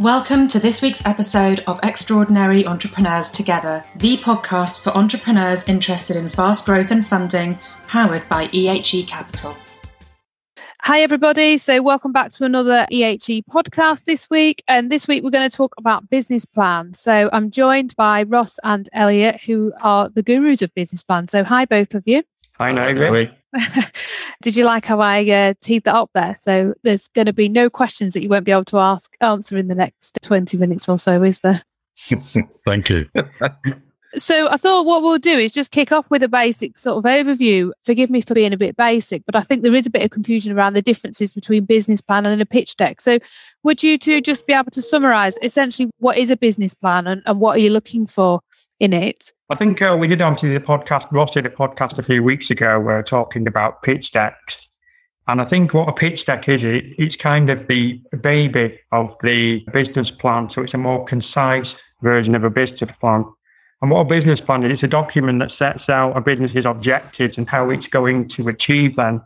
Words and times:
Welcome 0.00 0.48
to 0.48 0.58
this 0.58 0.80
week's 0.80 1.04
episode 1.04 1.62
of 1.66 1.78
Extraordinary 1.82 2.66
Entrepreneurs 2.66 3.28
Together, 3.28 3.84
the 3.96 4.16
podcast 4.16 4.80
for 4.80 4.96
entrepreneurs 4.96 5.68
interested 5.68 6.16
in 6.16 6.30
fast 6.30 6.64
growth 6.64 6.90
and 6.90 7.06
funding, 7.06 7.58
powered 7.86 8.26
by 8.26 8.46
EHE 8.46 9.06
Capital. 9.06 9.54
Hi, 10.80 11.02
everybody. 11.02 11.58
So, 11.58 11.82
welcome 11.82 12.12
back 12.12 12.30
to 12.30 12.44
another 12.44 12.86
EHE 12.90 13.42
podcast 13.50 14.04
this 14.04 14.30
week. 14.30 14.62
And 14.66 14.90
this 14.90 15.06
week, 15.06 15.22
we're 15.22 15.28
going 15.28 15.50
to 15.50 15.54
talk 15.54 15.74
about 15.76 16.08
business 16.08 16.46
plans. 16.46 16.98
So, 16.98 17.28
I'm 17.34 17.50
joined 17.50 17.94
by 17.94 18.22
Ross 18.22 18.58
and 18.64 18.88
Elliot, 18.94 19.42
who 19.42 19.70
are 19.82 20.08
the 20.08 20.22
gurus 20.22 20.62
of 20.62 20.74
business 20.74 21.02
plans. 21.02 21.30
So, 21.30 21.44
hi, 21.44 21.66
both 21.66 21.94
of 21.94 22.04
you. 22.06 22.22
Hi, 22.60 22.72
Naomi. 22.72 23.30
Did 24.42 24.54
you 24.54 24.66
like 24.66 24.84
how 24.84 25.00
I 25.00 25.26
uh, 25.30 25.54
teed 25.62 25.84
that 25.84 25.94
up 25.94 26.10
there? 26.12 26.36
So 26.42 26.74
there's 26.82 27.08
going 27.08 27.24
to 27.24 27.32
be 27.32 27.48
no 27.48 27.70
questions 27.70 28.12
that 28.12 28.22
you 28.22 28.28
won't 28.28 28.44
be 28.44 28.52
able 28.52 28.66
to 28.66 28.78
ask 28.78 29.16
answer 29.22 29.56
in 29.56 29.68
the 29.68 29.74
next 29.74 30.18
20 30.22 30.58
minutes 30.58 30.86
or 30.86 30.98
so, 30.98 31.22
is 31.22 31.40
there? 31.40 31.62
Thank 32.66 32.90
you. 32.90 33.08
so 34.18 34.50
I 34.50 34.58
thought 34.58 34.84
what 34.84 35.00
we'll 35.02 35.16
do 35.16 35.38
is 35.38 35.52
just 35.52 35.70
kick 35.70 35.90
off 35.90 36.04
with 36.10 36.22
a 36.22 36.28
basic 36.28 36.76
sort 36.76 36.98
of 36.98 37.04
overview. 37.04 37.70
Forgive 37.86 38.10
me 38.10 38.20
for 38.20 38.34
being 38.34 38.52
a 38.52 38.58
bit 38.58 38.76
basic, 38.76 39.24
but 39.24 39.36
I 39.36 39.40
think 39.40 39.62
there 39.62 39.74
is 39.74 39.86
a 39.86 39.90
bit 39.90 40.02
of 40.02 40.10
confusion 40.10 40.52
around 40.52 40.74
the 40.74 40.82
differences 40.82 41.32
between 41.32 41.64
business 41.64 42.02
plan 42.02 42.26
and 42.26 42.42
a 42.42 42.46
pitch 42.46 42.76
deck. 42.76 43.00
So 43.00 43.20
would 43.62 43.82
you 43.82 43.96
two 43.96 44.20
just 44.20 44.46
be 44.46 44.52
able 44.52 44.70
to 44.72 44.82
summarize 44.82 45.38
essentially 45.40 45.88
what 45.96 46.18
is 46.18 46.30
a 46.30 46.36
business 46.36 46.74
plan 46.74 47.06
and, 47.06 47.22
and 47.24 47.40
what 47.40 47.56
are 47.56 47.60
you 47.60 47.70
looking 47.70 48.06
for 48.06 48.42
in 48.80 48.92
it? 48.92 49.32
I 49.50 49.54
think 49.54 49.80
uh, 49.80 49.96
we 49.98 50.08
did 50.08 50.20
obviously 50.20 50.52
the 50.52 50.60
podcast, 50.60 51.10
Ross 51.12 51.32
did 51.32 51.46
a 51.46 51.50
podcast 51.50 51.98
a 51.98 52.02
few 52.02 52.22
weeks 52.22 52.50
ago 52.50 52.80
where 52.80 52.98
are 52.98 53.02
talking 53.02 53.46
about 53.46 53.82
pitch 53.82 54.10
decks. 54.10 54.68
And 55.28 55.40
I 55.40 55.44
think 55.44 55.74
what 55.74 55.88
a 55.88 55.92
pitch 55.92 56.26
deck 56.26 56.48
is, 56.48 56.64
it, 56.64 56.86
it's 56.98 57.14
kind 57.14 57.50
of 57.50 57.68
the 57.68 58.02
baby 58.20 58.80
of 58.90 59.14
the 59.22 59.64
business 59.72 60.10
plan. 60.10 60.50
So 60.50 60.62
it's 60.62 60.74
a 60.74 60.78
more 60.78 61.04
concise 61.04 61.80
version 62.02 62.34
of 62.34 62.42
a 62.42 62.50
business 62.50 62.90
plan. 62.98 63.24
And 63.82 63.90
what 63.90 64.00
a 64.00 64.04
business 64.04 64.40
plan 64.40 64.64
is, 64.64 64.72
it's 64.72 64.82
a 64.82 64.88
document 64.88 65.38
that 65.38 65.50
sets 65.50 65.88
out 65.88 66.16
a 66.16 66.20
business's 66.20 66.66
objectives 66.66 67.38
and 67.38 67.48
how 67.48 67.70
it's 67.70 67.86
going 67.86 68.28
to 68.28 68.48
achieve 68.48 68.96
them 68.96 69.22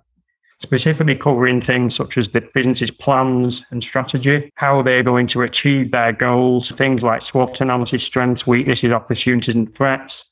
specifically 0.61 1.15
covering 1.17 1.61
things 1.61 1.95
such 1.95 2.17
as 2.17 2.29
the 2.29 2.41
business's 2.55 2.91
plans 2.91 3.65
and 3.71 3.83
strategy, 3.83 4.51
how 4.57 4.83
they're 4.83 5.03
going 5.03 5.27
to 5.29 5.43
achieve 5.43 5.91
their 5.91 6.13
goals, 6.13 6.71
things 6.71 7.03
like 7.03 7.23
SWOT 7.23 7.61
analysis, 7.61 8.03
strengths, 8.03 8.47
weaknesses, 8.47 8.93
opportunities, 8.93 9.55
and 9.55 9.75
threats, 9.75 10.31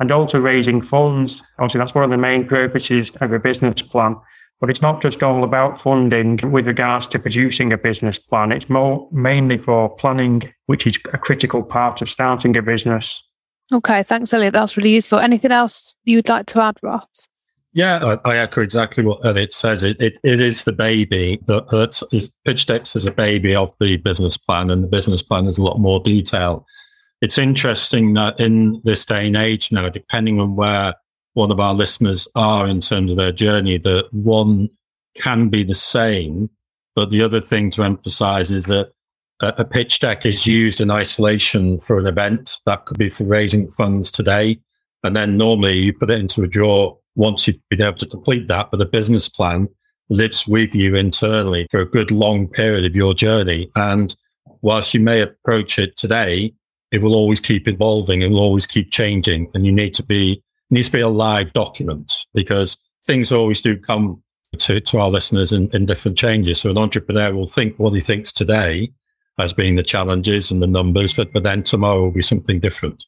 and 0.00 0.10
also 0.10 0.40
raising 0.40 0.82
funds. 0.82 1.42
Obviously, 1.58 1.78
that's 1.78 1.94
one 1.94 2.04
of 2.04 2.10
the 2.10 2.18
main 2.18 2.46
purposes 2.46 3.10
of 3.20 3.32
a 3.32 3.38
business 3.38 3.82
plan. 3.82 4.16
But 4.60 4.70
it's 4.70 4.82
not 4.82 5.00
just 5.00 5.22
all 5.22 5.44
about 5.44 5.80
funding 5.80 6.40
with 6.50 6.66
regards 6.66 7.06
to 7.08 7.18
producing 7.20 7.72
a 7.72 7.78
business 7.78 8.18
plan. 8.18 8.50
It's 8.50 8.68
more 8.68 9.08
mainly 9.12 9.56
for 9.56 9.88
planning, 9.88 10.52
which 10.66 10.84
is 10.84 10.98
a 11.12 11.18
critical 11.18 11.62
part 11.62 12.02
of 12.02 12.10
starting 12.10 12.56
a 12.56 12.62
business. 12.62 13.22
Okay, 13.70 14.02
thanks, 14.02 14.32
Elliot. 14.32 14.54
That's 14.54 14.76
really 14.76 14.94
useful. 14.94 15.20
Anything 15.20 15.52
else 15.52 15.94
you'd 16.04 16.28
like 16.28 16.46
to 16.46 16.60
add, 16.60 16.78
Ross? 16.82 17.28
Yeah, 17.74 18.18
I, 18.24 18.30
I, 18.30 18.36
echo 18.38 18.62
exactly 18.62 19.04
what 19.04 19.24
Elliot 19.24 19.52
says. 19.52 19.82
It, 19.82 20.00
it, 20.00 20.18
it 20.24 20.40
is 20.40 20.64
the 20.64 20.72
baby 20.72 21.38
that, 21.46 22.02
is 22.12 22.30
pitch 22.44 22.66
decks 22.66 22.96
is 22.96 23.04
a 23.04 23.12
baby 23.12 23.54
of 23.54 23.74
the 23.78 23.98
business 23.98 24.38
plan, 24.38 24.70
and 24.70 24.82
the 24.82 24.88
business 24.88 25.22
plan 25.22 25.46
is 25.46 25.58
a 25.58 25.62
lot 25.62 25.78
more 25.78 26.00
detail. 26.00 26.66
It's 27.20 27.36
interesting 27.36 28.14
that 28.14 28.40
in 28.40 28.80
this 28.84 29.04
day 29.04 29.26
and 29.26 29.36
age 29.36 29.70
now, 29.70 29.88
depending 29.88 30.40
on 30.40 30.56
where 30.56 30.94
one 31.34 31.50
of 31.50 31.60
our 31.60 31.74
listeners 31.74 32.26
are 32.34 32.66
in 32.66 32.80
terms 32.80 33.10
of 33.10 33.16
their 33.16 33.32
journey, 33.32 33.76
that 33.78 34.08
one 34.12 34.70
can 35.14 35.48
be 35.48 35.62
the 35.62 35.74
same, 35.74 36.48
but 36.94 37.10
the 37.10 37.22
other 37.22 37.40
thing 37.40 37.70
to 37.72 37.82
emphasize 37.82 38.50
is 38.50 38.66
that 38.66 38.92
a 39.40 39.64
pitch 39.64 40.00
deck 40.00 40.26
is 40.26 40.48
used 40.48 40.80
in 40.80 40.90
isolation 40.90 41.78
for 41.78 41.98
an 41.98 42.06
event 42.06 42.58
that 42.66 42.86
could 42.86 42.98
be 42.98 43.08
for 43.08 43.24
raising 43.24 43.70
funds 43.70 44.10
today, 44.10 44.58
and 45.04 45.14
then 45.14 45.36
normally 45.36 45.78
you 45.78 45.92
put 45.92 46.10
it 46.10 46.18
into 46.18 46.42
a 46.42 46.48
drawer 46.48 46.97
once 47.14 47.46
you've 47.46 47.56
been 47.68 47.82
able 47.82 47.96
to 47.98 48.06
complete 48.06 48.48
that, 48.48 48.70
but 48.70 48.78
the 48.78 48.86
business 48.86 49.28
plan 49.28 49.68
lives 50.08 50.46
with 50.46 50.74
you 50.74 50.94
internally 50.94 51.66
for 51.70 51.80
a 51.80 51.90
good 51.90 52.10
long 52.10 52.48
period 52.48 52.84
of 52.84 52.96
your 52.96 53.14
journey. 53.14 53.70
And 53.76 54.14
whilst 54.62 54.94
you 54.94 55.00
may 55.00 55.20
approach 55.20 55.78
it 55.78 55.96
today, 55.96 56.54
it 56.90 57.02
will 57.02 57.14
always 57.14 57.40
keep 57.40 57.68
evolving. 57.68 58.22
It 58.22 58.30
will 58.30 58.40
always 58.40 58.66
keep 58.66 58.90
changing. 58.90 59.50
And 59.54 59.66
you 59.66 59.72
need 59.72 59.94
to 59.94 60.02
be, 60.02 60.42
needs 60.70 60.88
to 60.88 60.92
be 60.92 61.00
a 61.00 61.08
live 61.08 61.52
document 61.52 62.12
because 62.32 62.78
things 63.06 63.30
always 63.30 63.60
do 63.60 63.76
come 63.76 64.22
to, 64.56 64.80
to 64.80 64.98
our 64.98 65.10
listeners 65.10 65.52
in, 65.52 65.68
in 65.70 65.86
different 65.86 66.16
changes. 66.16 66.60
So 66.60 66.70
an 66.70 66.78
entrepreneur 66.78 67.34
will 67.34 67.46
think 67.46 67.78
what 67.78 67.92
he 67.92 68.00
thinks 68.00 68.32
today 68.32 68.90
as 69.38 69.52
being 69.52 69.76
the 69.76 69.82
challenges 69.82 70.50
and 70.50 70.62
the 70.62 70.66
numbers, 70.66 71.12
but, 71.12 71.32
but 71.32 71.42
then 71.42 71.62
tomorrow 71.62 72.02
will 72.02 72.10
be 72.10 72.22
something 72.22 72.58
different. 72.58 73.04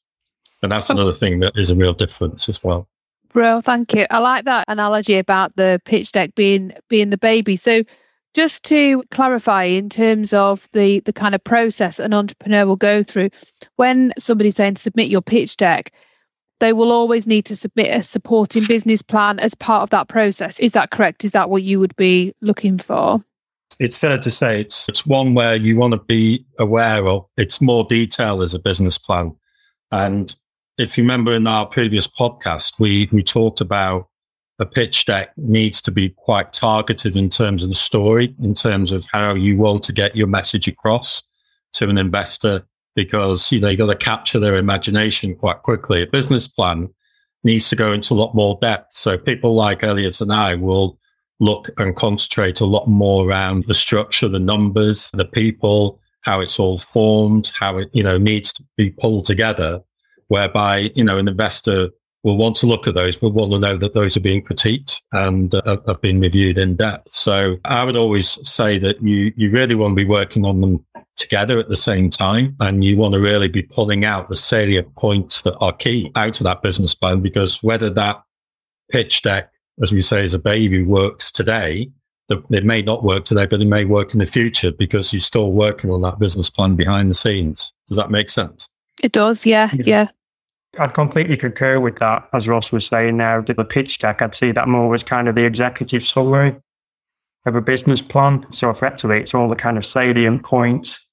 And 0.63 0.71
that's 0.71 0.91
another 0.91 1.15
thing 1.15 1.41
that 1.41 1.57
is 1.57 1.71
a 1.71 1.75
real 1.75 1.95
difference 1.95 2.49
as 2.49 2.63
well. 2.63 2.89
Bro, 3.33 3.61
thank 3.61 3.95
you. 3.95 4.07
I 4.11 4.19
like 4.19 4.45
that 4.45 4.65
analogy 4.69 5.17
about 5.17 5.55
the 5.57 5.81
pitch 5.85 6.13
deck 6.13 6.35
being 6.35 6.73
being 6.89 7.11
the 7.11 7.19
baby. 7.19 7.57
So 7.57 7.85
just 8.35 8.63
to 8.65 9.03
clarify 9.11 9.65
in 9.65 9.89
terms 9.89 10.33
of 10.33 10.69
the 10.73 11.01
the 11.01 11.13
kind 11.13 11.35
of 11.35 11.43
process 11.43 11.99
an 11.99 12.15
entrepreneur 12.15 12.67
will 12.67 12.77
go 12.77 13.03
through 13.03 13.31
when 13.77 14.13
somebody's 14.19 14.57
saying 14.57 14.77
submit 14.77 15.09
your 15.09 15.23
pitch 15.23 15.57
deck 15.57 15.91
they 16.61 16.73
will 16.75 16.93
always 16.93 17.27
need 17.27 17.45
to 17.47 17.57
submit 17.57 17.89
a 17.89 18.03
supporting 18.03 18.67
business 18.67 19.01
plan 19.01 19.39
as 19.39 19.55
part 19.55 19.83
of 19.83 19.91
that 19.91 20.09
process 20.09 20.61
is 20.61 20.73
that 20.73 20.91
correct 20.91 21.25
is 21.25 21.33
that 21.33 21.51
what 21.51 21.63
you 21.63 21.81
would 21.81 21.97
be 21.97 22.33
looking 22.41 22.79
for 22.79 23.21
it's 23.79 23.97
fair 23.97 24.19
to 24.19 24.31
say 24.31 24.61
it's 24.61 24.89
it's 24.89 25.07
one 25.07 25.35
where 25.35 25.57
you 25.57 25.77
want 25.77 25.93
to 25.93 26.01
be 26.01 26.45
aware 26.59 27.07
of 27.07 27.27
it's 27.37 27.61
more 27.61 27.85
detail 27.85 28.43
as 28.43 28.55
a 28.55 28.59
business 28.59 28.99
plan 28.99 29.35
and 29.91 30.37
if 30.81 30.97
you 30.97 31.05
remember 31.05 31.35
in 31.35 31.47
our 31.47 31.67
previous 31.67 32.07
podcast, 32.07 32.79
we, 32.79 33.09
we 33.13 33.23
talked 33.23 33.61
about 33.61 34.09
a 34.59 34.65
pitch 34.65 35.05
deck 35.05 35.31
needs 35.37 35.83
to 35.83 35.91
be 35.91 36.09
quite 36.11 36.53
targeted 36.53 37.17
in 37.17 37.29
terms 37.29 37.63
of 37.63 37.69
the 37.69 37.75
story, 37.75 38.35
in 38.41 38.55
terms 38.55 38.91
of 38.91 39.07
how 39.13 39.35
you 39.35 39.59
want 39.59 39.83
to 39.85 39.93
get 39.93 40.17
your 40.17 40.27
message 40.27 40.69
across 40.69 41.23
to 41.75 41.89
an 41.89 41.99
investor, 41.99 42.63
because, 42.95 43.53
you 43.53 43.61
know, 43.61 43.69
you 43.69 43.77
got 43.77 43.87
to 43.87 43.95
capture 43.95 44.39
their 44.39 44.57
imagination 44.57 45.35
quite 45.35 45.63
quickly. 45.63 46.03
A 46.03 46.07
business 46.07 46.49
plan 46.49 46.89
needs 47.45 47.69
to 47.69 47.77
go 47.77 47.93
into 47.93 48.15
a 48.15 48.17
lot 48.17 48.35
more 48.35 48.59
depth. 48.61 48.95
So 48.95 49.19
people 49.19 49.55
like 49.55 49.85
Elliot 49.85 50.21
and 50.21 50.33
I 50.33 50.55
will 50.55 50.99
look 51.41 51.69
and 51.79 51.95
concentrate 51.95 52.61
a 52.61 52.67
lot 52.67 52.87
more 52.87 53.29
around 53.29 53.65
the 53.67 53.75
structure, 53.75 54.29
the 54.29 54.39
numbers, 54.39 55.11
the 55.13 55.25
people, 55.27 56.01
how 56.23 56.41
it's 56.41 56.59
all 56.59 56.79
formed, 56.79 57.53
how 57.55 57.79
it, 57.79 57.91
you 57.93 58.03
know, 58.03 58.19
needs 58.19 58.53
to 58.55 58.65
be 58.77 58.91
pulled 58.91 59.27
together 59.27 59.83
whereby, 60.31 60.91
you 60.95 61.03
know, 61.03 61.19
an 61.19 61.27
investor 61.27 61.91
will 62.23 62.37
want 62.37 62.55
to 62.55 62.67
look 62.67 62.87
at 62.87 62.95
those, 62.95 63.17
but 63.17 63.31
want 63.31 63.51
to 63.51 63.59
know 63.59 63.77
that 63.77 63.95
those 63.95 64.17
are 64.17 64.21
being 64.21 64.43
critiqued 64.43 65.01
and 65.13 65.55
uh, 65.55 65.79
have 65.89 66.01
been 66.01 66.21
reviewed 66.21 66.57
in 66.57 66.77
depth. 66.77 67.09
So 67.09 67.57
I 67.65 67.83
would 67.85 67.97
always 67.97 68.39
say 68.49 68.79
that 68.79 69.03
you, 69.03 69.33
you 69.37 69.51
really 69.51 69.75
want 69.75 69.93
to 69.93 69.97
be 69.97 70.09
working 70.09 70.45
on 70.45 70.61
them 70.61 70.87
together 71.17 71.59
at 71.59 71.69
the 71.69 71.77
same 71.77 72.11
time. 72.11 72.55
And 72.61 72.85
you 72.85 72.97
want 72.97 73.15
to 73.15 73.21
really 73.21 73.49
be 73.49 73.63
pulling 73.63 74.05
out 74.05 74.29
the 74.29 74.37
salient 74.37 74.95
points 74.95 75.43
that 75.43 75.57
are 75.59 75.73
key 75.73 76.13
out 76.15 76.39
of 76.41 76.45
that 76.45 76.63
business 76.63 76.95
plan, 76.95 77.21
because 77.21 77.63
whether 77.63 77.91
that 77.91 78.23
pitch 78.93 79.23
deck, 79.23 79.51
as 79.83 79.91
we 79.91 80.03
say, 80.03 80.23
as 80.23 80.35
a 80.35 80.39
baby 80.39 80.85
works 80.85 81.33
today, 81.33 81.91
it 82.29 82.65
may 82.65 82.83
not 82.83 83.03
work 83.03 83.25
today, 83.25 83.47
but 83.47 83.61
it 83.61 83.67
may 83.67 83.85
work 83.85 84.13
in 84.13 84.21
the 84.21 84.27
future 84.27 84.71
because 84.71 85.13
you're 85.13 85.21
still 85.21 85.51
working 85.51 85.91
on 85.91 86.03
that 86.03 86.21
business 86.21 86.49
plan 86.49 86.77
behind 86.77 87.11
the 87.11 87.15
scenes. 87.15 87.73
Does 87.89 87.97
that 87.97 88.11
make 88.11 88.31
sense? 88.31 88.69
It 89.03 89.13
does. 89.13 89.45
Yeah. 89.45 89.71
Yeah. 89.73 89.83
yeah. 89.87 90.09
I'd 90.79 90.95
completely 90.95 91.37
concur 91.37 91.81
with 91.81 91.99
that. 91.99 92.29
As 92.33 92.47
Ross 92.47 92.71
was 92.71 92.87
saying 92.87 93.17
now, 93.17 93.41
the 93.41 93.65
pitch 93.65 93.99
deck, 93.99 94.23
I'd 94.23 94.35
see 94.35 94.53
that 94.53 94.69
more 94.69 94.95
as 94.95 95.03
kind 95.03 95.29
of 95.29 95.35
the 95.35 95.45
executive 95.45 96.05
summary 96.05 96.57
of 97.45 97.57
a 97.57 97.61
business 97.61 98.01
plan. 98.01 98.47
So 98.53 98.71
effectively, 98.71 99.19
it's 99.19 99.35
all 99.35 99.49
the 99.49 99.57
kind 99.57 99.77
of 99.77 99.85
salient 99.85 100.45
points 100.45 101.05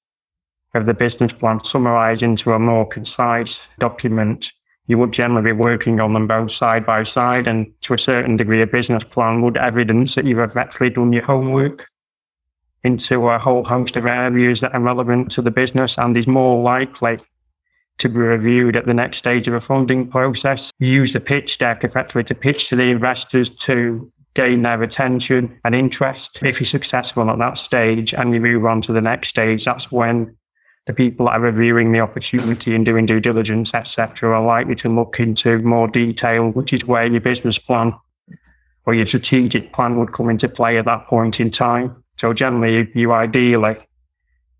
of 0.74 0.86
the 0.86 0.94
business 0.94 1.32
plan 1.32 1.64
summarized 1.64 2.22
into 2.22 2.52
a 2.52 2.58
more 2.58 2.86
concise 2.86 3.68
document. 3.78 4.52
You 4.86 4.98
would 4.98 5.12
generally 5.12 5.50
be 5.50 5.52
working 5.52 6.00
on 6.00 6.12
them 6.12 6.26
both 6.26 6.52
side 6.52 6.86
by 6.86 7.02
side, 7.02 7.48
and 7.48 7.72
to 7.82 7.94
a 7.94 7.98
certain 7.98 8.36
degree, 8.36 8.62
a 8.62 8.66
business 8.66 9.04
plan 9.04 9.42
would 9.42 9.56
evidence 9.56 10.14
that 10.14 10.24
you've 10.24 10.38
effectively 10.38 10.90
done 10.90 11.12
your 11.12 11.24
homework 11.24 11.88
into 12.84 13.28
a 13.28 13.38
whole 13.38 13.64
host 13.64 13.96
of 13.96 14.06
areas 14.06 14.60
that 14.60 14.72
are 14.72 14.80
relevant 14.80 15.32
to 15.32 15.42
the 15.42 15.50
business 15.50 15.98
and 15.98 16.16
is 16.16 16.28
more 16.28 16.62
likely 16.62 17.18
to 17.98 18.08
be 18.08 18.18
reviewed 18.18 18.76
at 18.76 18.86
the 18.86 18.94
next 18.94 19.18
stage 19.18 19.48
of 19.48 19.54
a 19.54 19.60
funding 19.60 20.08
process. 20.08 20.72
Use 20.78 21.12
the 21.12 21.20
pitch 21.20 21.58
deck 21.58 21.84
effectively 21.84 22.24
to 22.24 22.34
pitch 22.34 22.68
to 22.68 22.76
the 22.76 22.84
investors 22.84 23.50
to 23.50 24.10
gain 24.34 24.62
their 24.62 24.82
attention 24.82 25.58
and 25.64 25.74
interest. 25.74 26.38
If 26.42 26.60
you're 26.60 26.66
successful 26.66 27.28
at 27.30 27.38
that 27.38 27.58
stage 27.58 28.14
and 28.14 28.32
you 28.32 28.40
move 28.40 28.64
on 28.64 28.80
to 28.82 28.92
the 28.92 29.00
next 29.00 29.28
stage, 29.28 29.64
that's 29.64 29.90
when 29.90 30.36
the 30.86 30.94
people 30.94 31.26
that 31.26 31.32
are 31.32 31.40
reviewing 31.40 31.92
the 31.92 32.00
opportunity 32.00 32.74
and 32.74 32.84
doing 32.84 33.04
due 33.04 33.20
diligence, 33.20 33.74
etc., 33.74 34.30
are 34.30 34.44
likely 34.44 34.74
to 34.76 34.88
look 34.88 35.20
into 35.20 35.58
more 35.58 35.88
detail, 35.88 36.50
which 36.50 36.72
is 36.72 36.86
where 36.86 37.04
your 37.04 37.20
business 37.20 37.58
plan 37.58 37.92
or 38.86 38.94
your 38.94 39.04
strategic 39.04 39.72
plan 39.72 39.98
would 39.98 40.14
come 40.14 40.30
into 40.30 40.48
play 40.48 40.78
at 40.78 40.86
that 40.86 41.06
point 41.06 41.40
in 41.40 41.50
time. 41.50 42.02
So 42.16 42.32
generally, 42.32 42.90
you 42.94 43.12
ideally 43.12 43.76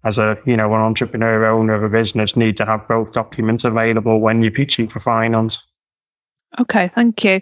as 0.05 0.19
a 0.19 0.39
you 0.47 0.57
know 0.57 0.75
an 0.75 0.81
entrepreneur 0.81 1.47
owner 1.47 1.75
of 1.75 1.83
a 1.83 1.89
business 1.89 2.37
need 2.37 2.57
to 2.57 2.65
have 2.65 2.87
both 2.89 3.13
documents 3.13 3.65
available 3.65 4.21
when 4.21 4.43
you're 4.43 4.53
pitching 4.53 4.89
for 4.89 5.01
finance. 5.01 5.67
Okay, 6.59 6.89
thank 6.89 7.23
you. 7.25 7.41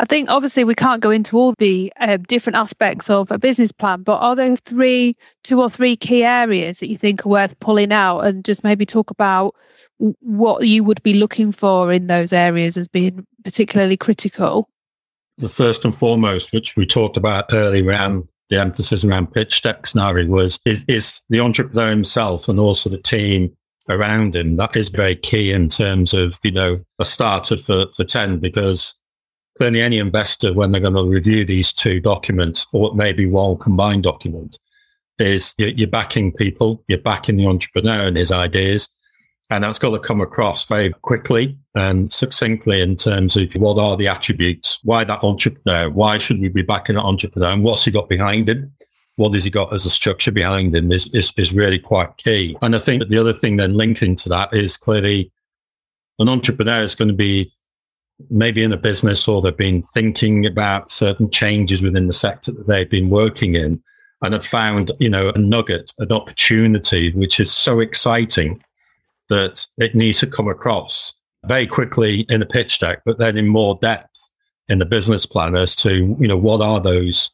I 0.00 0.06
think 0.06 0.30
obviously 0.30 0.64
we 0.64 0.74
can't 0.74 1.02
go 1.02 1.10
into 1.10 1.36
all 1.36 1.54
the 1.58 1.92
uh, 2.00 2.16
different 2.26 2.56
aspects 2.56 3.10
of 3.10 3.30
a 3.30 3.38
business 3.38 3.70
plan, 3.70 4.02
but 4.02 4.16
are 4.16 4.34
there 4.34 4.56
three, 4.56 5.14
two 5.44 5.60
or 5.60 5.68
three 5.68 5.94
key 5.94 6.24
areas 6.24 6.80
that 6.80 6.88
you 6.88 6.96
think 6.96 7.26
are 7.26 7.28
worth 7.28 7.58
pulling 7.60 7.92
out 7.92 8.20
and 8.20 8.44
just 8.46 8.64
maybe 8.64 8.86
talk 8.86 9.10
about 9.10 9.54
what 9.98 10.66
you 10.66 10.82
would 10.84 11.02
be 11.02 11.14
looking 11.14 11.52
for 11.52 11.92
in 11.92 12.06
those 12.06 12.32
areas 12.32 12.78
as 12.78 12.88
being 12.88 13.26
particularly 13.44 13.96
critical? 13.96 14.70
The 15.36 15.50
first 15.50 15.84
and 15.84 15.94
foremost, 15.94 16.52
which 16.52 16.76
we 16.76 16.86
talked 16.86 17.18
about 17.18 17.52
earlier 17.52 17.84
around 17.84 18.26
the 18.48 18.60
emphasis 18.60 19.04
around 19.04 19.32
pitch 19.32 19.62
deck 19.62 19.86
scenario 19.86 20.28
was 20.28 20.58
is, 20.64 20.84
is 20.88 21.22
the 21.28 21.40
entrepreneur 21.40 21.90
himself 21.90 22.48
and 22.48 22.60
also 22.60 22.88
the 22.88 22.98
team 22.98 23.56
around 23.88 24.34
him. 24.34 24.56
That 24.56 24.76
is 24.76 24.88
very 24.88 25.16
key 25.16 25.52
in 25.52 25.68
terms 25.68 26.14
of, 26.14 26.38
you 26.42 26.50
know, 26.50 26.80
a 26.98 27.04
starter 27.04 27.56
for, 27.56 27.86
for 27.96 28.04
10 28.04 28.38
because 28.38 28.94
clearly 29.56 29.80
any 29.80 29.98
investor, 29.98 30.52
when 30.52 30.72
they're 30.72 30.80
going 30.80 30.94
to 30.94 31.04
review 31.04 31.44
these 31.44 31.72
two 31.72 32.00
documents 32.00 32.66
or 32.72 32.94
maybe 32.94 33.26
one 33.26 33.56
combined 33.58 34.02
document, 34.02 34.58
is 35.18 35.54
you're 35.56 35.88
backing 35.88 36.32
people, 36.32 36.84
you're 36.88 36.98
backing 36.98 37.36
the 37.36 37.46
entrepreneur 37.46 38.06
and 38.06 38.16
his 38.16 38.30
ideas. 38.30 38.88
And 39.48 39.62
that's 39.62 39.78
got 39.78 39.90
to 39.90 40.00
come 40.00 40.20
across 40.20 40.64
very 40.64 40.92
quickly 41.02 41.56
and 41.74 42.10
succinctly 42.10 42.80
in 42.80 42.96
terms 42.96 43.36
of 43.36 43.52
what 43.54 43.78
are 43.78 43.96
the 43.96 44.08
attributes, 44.08 44.80
why 44.82 45.04
that 45.04 45.22
entrepreneur, 45.22 45.88
why 45.88 46.18
should 46.18 46.40
we 46.40 46.48
be 46.48 46.62
backing 46.62 46.96
that 46.96 47.04
entrepreneur 47.04 47.52
and 47.52 47.62
what's 47.62 47.84
he 47.84 47.92
got 47.92 48.08
behind 48.08 48.48
him? 48.48 48.72
what 49.16 49.32
has 49.32 49.44
he 49.44 49.50
got 49.50 49.72
as 49.72 49.84
a 49.84 49.90
structure 49.90 50.30
behind 50.30 50.76
him 50.76 50.92
is, 50.92 51.08
is, 51.08 51.32
is 51.36 51.52
really 51.52 51.78
quite 51.78 52.16
key. 52.18 52.56
And 52.62 52.76
I 52.76 52.78
think 52.78 53.00
that 53.00 53.08
the 53.08 53.18
other 53.18 53.32
thing 53.32 53.56
then 53.56 53.74
linking 53.74 54.14
to 54.16 54.28
that 54.28 54.52
is 54.52 54.76
clearly 54.76 55.32
an 56.18 56.28
entrepreneur 56.28 56.82
is 56.82 56.94
going 56.94 57.08
to 57.08 57.14
be 57.14 57.50
maybe 58.30 58.62
in 58.62 58.72
a 58.72 58.78
business 58.78 59.26
or 59.26 59.42
they've 59.42 59.56
been 59.56 59.82
thinking 59.82 60.46
about 60.46 60.90
certain 60.90 61.30
changes 61.30 61.82
within 61.82 62.06
the 62.06 62.12
sector 62.12 62.52
that 62.52 62.66
they've 62.66 62.88
been 62.88 63.10
working 63.10 63.54
in 63.54 63.82
and 64.22 64.32
have 64.32 64.46
found, 64.46 64.92
you 64.98 65.08
know, 65.08 65.30
a 65.34 65.38
nugget, 65.38 65.92
an 65.98 66.12
opportunity, 66.12 67.10
which 67.12 67.38
is 67.40 67.52
so 67.52 67.80
exciting 67.80 68.62
that 69.28 69.66
it 69.78 69.94
needs 69.94 70.20
to 70.20 70.26
come 70.26 70.48
across 70.48 71.14
very 71.46 71.66
quickly 71.66 72.20
in 72.28 72.42
a 72.42 72.46
pitch 72.46 72.80
deck, 72.80 73.02
but 73.04 73.18
then 73.18 73.36
in 73.36 73.46
more 73.46 73.78
depth 73.80 74.28
in 74.68 74.78
the 74.78 74.84
business 74.84 75.26
plan 75.26 75.54
as 75.54 75.76
to, 75.76 76.16
you 76.18 76.26
know, 76.26 76.36
what 76.36 76.60
are 76.60 76.80
those 76.80 77.30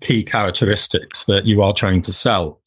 key 0.00 0.22
characteristics 0.22 1.24
that 1.24 1.44
you 1.44 1.62
are 1.62 1.72
trying 1.72 2.02
to 2.02 2.12
sell. 2.12 2.60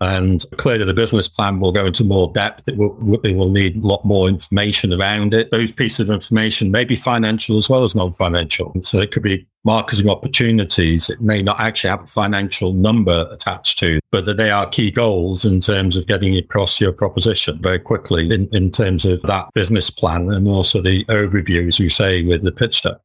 And 0.00 0.44
clearly, 0.58 0.84
the 0.84 0.94
business 0.94 1.26
plan 1.26 1.58
will 1.58 1.72
go 1.72 1.86
into 1.86 2.04
more 2.04 2.32
depth. 2.32 2.68
It 2.68 2.76
will, 2.76 3.20
it 3.24 3.34
will 3.34 3.50
need 3.50 3.76
a 3.76 3.86
lot 3.86 4.04
more 4.04 4.28
information 4.28 4.92
around 4.92 5.34
it. 5.34 5.50
Those 5.50 5.72
pieces 5.72 6.08
of 6.08 6.10
information 6.10 6.70
may 6.70 6.84
be 6.84 6.94
financial 6.94 7.58
as 7.58 7.68
well 7.68 7.82
as 7.82 7.96
non 7.96 8.12
financial. 8.12 8.72
So 8.82 8.98
it 8.98 9.10
could 9.10 9.24
be 9.24 9.46
marketing 9.68 10.08
opportunities. 10.08 11.10
It 11.10 11.20
may 11.20 11.42
not 11.42 11.60
actually 11.60 11.90
have 11.90 12.04
a 12.04 12.06
financial 12.06 12.72
number 12.72 13.28
attached 13.30 13.78
to, 13.80 14.00
but 14.10 14.24
that 14.24 14.38
they 14.38 14.50
are 14.50 14.66
key 14.66 14.90
goals 14.90 15.44
in 15.44 15.60
terms 15.60 15.94
of 15.94 16.06
getting 16.06 16.34
across 16.38 16.80
your 16.80 16.90
proposition 16.90 17.60
very 17.60 17.78
quickly 17.78 18.32
in, 18.32 18.48
in 18.50 18.70
terms 18.70 19.04
of 19.04 19.20
that 19.22 19.52
business 19.52 19.90
plan 19.90 20.30
and 20.30 20.48
also 20.48 20.80
the 20.80 21.04
overview, 21.04 21.68
as 21.68 21.78
you 21.78 21.90
say, 21.90 22.24
with 22.24 22.42
the 22.44 22.50
pitch 22.50 22.80
deck. 22.80 22.96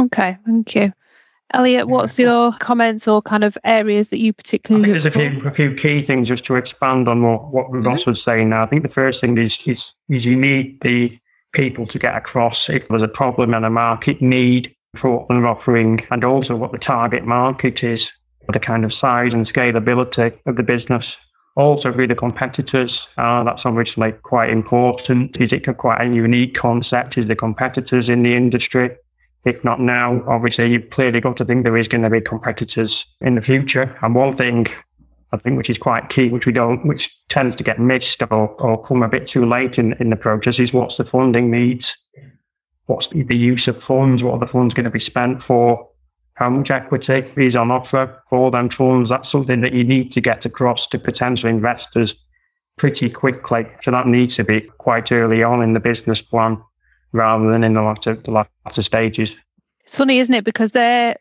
Okay, 0.00 0.36
thank 0.44 0.74
you. 0.74 0.92
Elliot, 1.54 1.86
what's 1.86 2.18
your 2.18 2.52
comments 2.58 3.06
or 3.06 3.22
kind 3.22 3.44
of 3.44 3.56
areas 3.62 4.08
that 4.08 4.18
you 4.18 4.32
particularly? 4.32 4.90
I 4.90 4.98
think 4.98 5.02
there's 5.02 5.06
a 5.06 5.38
few, 5.38 5.48
a 5.48 5.52
few 5.52 5.74
key 5.76 6.02
things 6.02 6.26
just 6.26 6.44
to 6.46 6.56
expand 6.56 7.08
on 7.08 7.22
what, 7.22 7.52
what 7.52 7.66
mm-hmm. 7.66 7.82
Ross 7.82 8.06
was 8.06 8.20
saying 8.20 8.48
now. 8.48 8.64
I 8.64 8.66
think 8.66 8.82
the 8.82 8.88
first 8.88 9.20
thing 9.20 9.38
is, 9.38 9.56
is, 9.68 9.94
is 10.08 10.24
you 10.24 10.34
need 10.34 10.80
the 10.80 11.16
people 11.52 11.86
to 11.86 11.98
get 11.98 12.16
across 12.16 12.68
if 12.68 12.88
there's 12.88 13.02
a 13.02 13.08
problem 13.08 13.54
and 13.54 13.64
a 13.64 13.70
market 13.70 14.20
need 14.20 14.74
for 14.96 15.18
what 15.18 15.28
they're 15.28 15.46
offering 15.46 16.06
and 16.10 16.24
also 16.24 16.56
what 16.56 16.72
the 16.72 16.78
target 16.78 17.24
market 17.24 17.84
is, 17.84 18.12
the 18.52 18.60
kind 18.60 18.84
of 18.84 18.92
size 18.92 19.34
and 19.34 19.44
scalability 19.44 20.36
of 20.46 20.56
the 20.56 20.62
business. 20.62 21.20
Also, 21.56 21.92
with 21.92 22.08
the 22.08 22.14
competitors, 22.14 23.08
uh, 23.18 23.42
that's 23.44 23.66
obviously 23.66 24.12
quite 24.12 24.50
important. 24.50 25.40
Is 25.40 25.52
it 25.52 25.66
quite 25.76 26.00
a 26.00 26.14
unique 26.14 26.54
concept? 26.54 27.18
Is 27.18 27.26
the 27.26 27.36
competitors 27.36 28.08
in 28.08 28.22
the 28.22 28.34
industry? 28.34 28.96
if 29.44 29.64
not 29.64 29.80
now, 29.80 30.22
obviously 30.26 30.70
you've 30.70 30.90
clearly 30.90 31.20
got 31.20 31.36
to 31.38 31.44
think 31.44 31.64
there 31.64 31.76
is 31.76 31.88
going 31.88 32.02
to 32.02 32.10
be 32.10 32.20
competitors 32.20 33.06
in 33.20 33.34
the 33.34 33.40
future. 33.40 33.96
And 34.02 34.14
one 34.14 34.36
thing 34.36 34.66
I 35.32 35.36
think 35.36 35.56
which 35.56 35.70
is 35.70 35.78
quite 35.78 36.08
key, 36.08 36.28
which 36.28 36.46
we 36.46 36.52
don't, 36.52 36.84
which 36.84 37.16
tends 37.28 37.56
to 37.56 37.64
get 37.64 37.78
missed 37.78 38.22
or, 38.22 38.48
or 38.60 38.82
come 38.82 39.02
a 39.02 39.08
bit 39.08 39.26
too 39.26 39.46
late 39.46 39.78
in, 39.78 39.92
in 39.94 40.10
the 40.10 40.16
process 40.16 40.58
is 40.58 40.72
what's 40.72 40.96
the 40.96 41.04
funding 41.04 41.50
needs? 41.50 41.96
What's 42.90 43.06
the 43.06 43.36
use 43.36 43.68
of 43.68 43.80
funds? 43.80 44.24
What 44.24 44.32
are 44.32 44.38
the 44.40 44.48
funds 44.48 44.74
going 44.74 44.84
to 44.84 44.90
be 44.90 44.98
spent 44.98 45.40
for? 45.40 45.88
How 46.34 46.50
much 46.50 46.72
equity 46.72 47.24
is 47.36 47.54
on 47.54 47.70
offer 47.70 48.20
for 48.28 48.50
them 48.50 48.68
funds? 48.68 49.10
That's 49.10 49.28
something 49.28 49.60
that 49.60 49.72
you 49.72 49.84
need 49.84 50.10
to 50.12 50.20
get 50.20 50.44
across 50.44 50.88
to 50.88 50.98
potential 50.98 51.48
investors 51.48 52.16
pretty 52.78 53.08
quickly. 53.08 53.68
So 53.82 53.92
that 53.92 54.08
needs 54.08 54.34
to 54.36 54.44
be 54.44 54.62
quite 54.78 55.12
early 55.12 55.42
on 55.42 55.62
in 55.62 55.74
the 55.74 55.80
business 55.80 56.20
plan 56.20 56.60
rather 57.12 57.48
than 57.48 57.62
in 57.62 57.74
the 57.74 57.82
latter, 57.82 58.16
the 58.16 58.32
latter 58.32 58.82
stages. 58.82 59.36
It's 59.84 59.96
funny, 59.96 60.18
isn't 60.18 60.34
it? 60.34 60.44
Because 60.44 60.72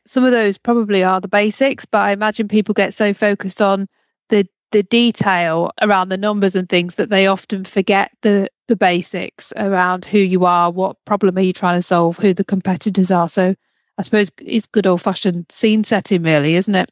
some 0.08 0.24
of 0.24 0.32
those 0.32 0.58
probably 0.58 1.04
are 1.04 1.22
the 1.22 1.28
basics, 1.28 1.86
but 1.86 2.00
I 2.00 2.14
imagine 2.14 2.48
people 2.48 2.74
get 2.74 2.96
so 2.96 3.14
focused 3.14 3.62
on 3.62 3.88
the 4.30 4.48
the 4.72 4.84
detail 4.84 5.72
around 5.82 6.10
the 6.10 6.18
numbers 6.18 6.56
and 6.56 6.70
things 6.70 6.96
that 6.96 7.10
they 7.10 7.28
often 7.28 7.66
forget 7.66 8.12
the 8.22 8.50
the 8.68 8.76
basics 8.76 9.52
around 9.58 10.06
who 10.06 10.20
you 10.20 10.46
are, 10.46 10.70
what 10.70 11.04
problem 11.06 11.38
are 11.38 11.42
you 11.42 11.54
trying 11.54 11.78
to 11.78 11.82
solve, 11.82 12.18
who 12.18 12.34
the 12.34 12.44
competitors 12.44 13.10
are. 13.10 13.28
So 13.28 13.56
I 13.98 14.02
suppose 14.04 14.30
it's 14.46 14.68
good 14.68 14.86
old 14.86 15.02
fashioned 15.02 15.52
scene 15.52 15.84
setting, 15.84 16.22
really, 16.22 16.54
isn't 16.54 16.76
it? 16.76 16.92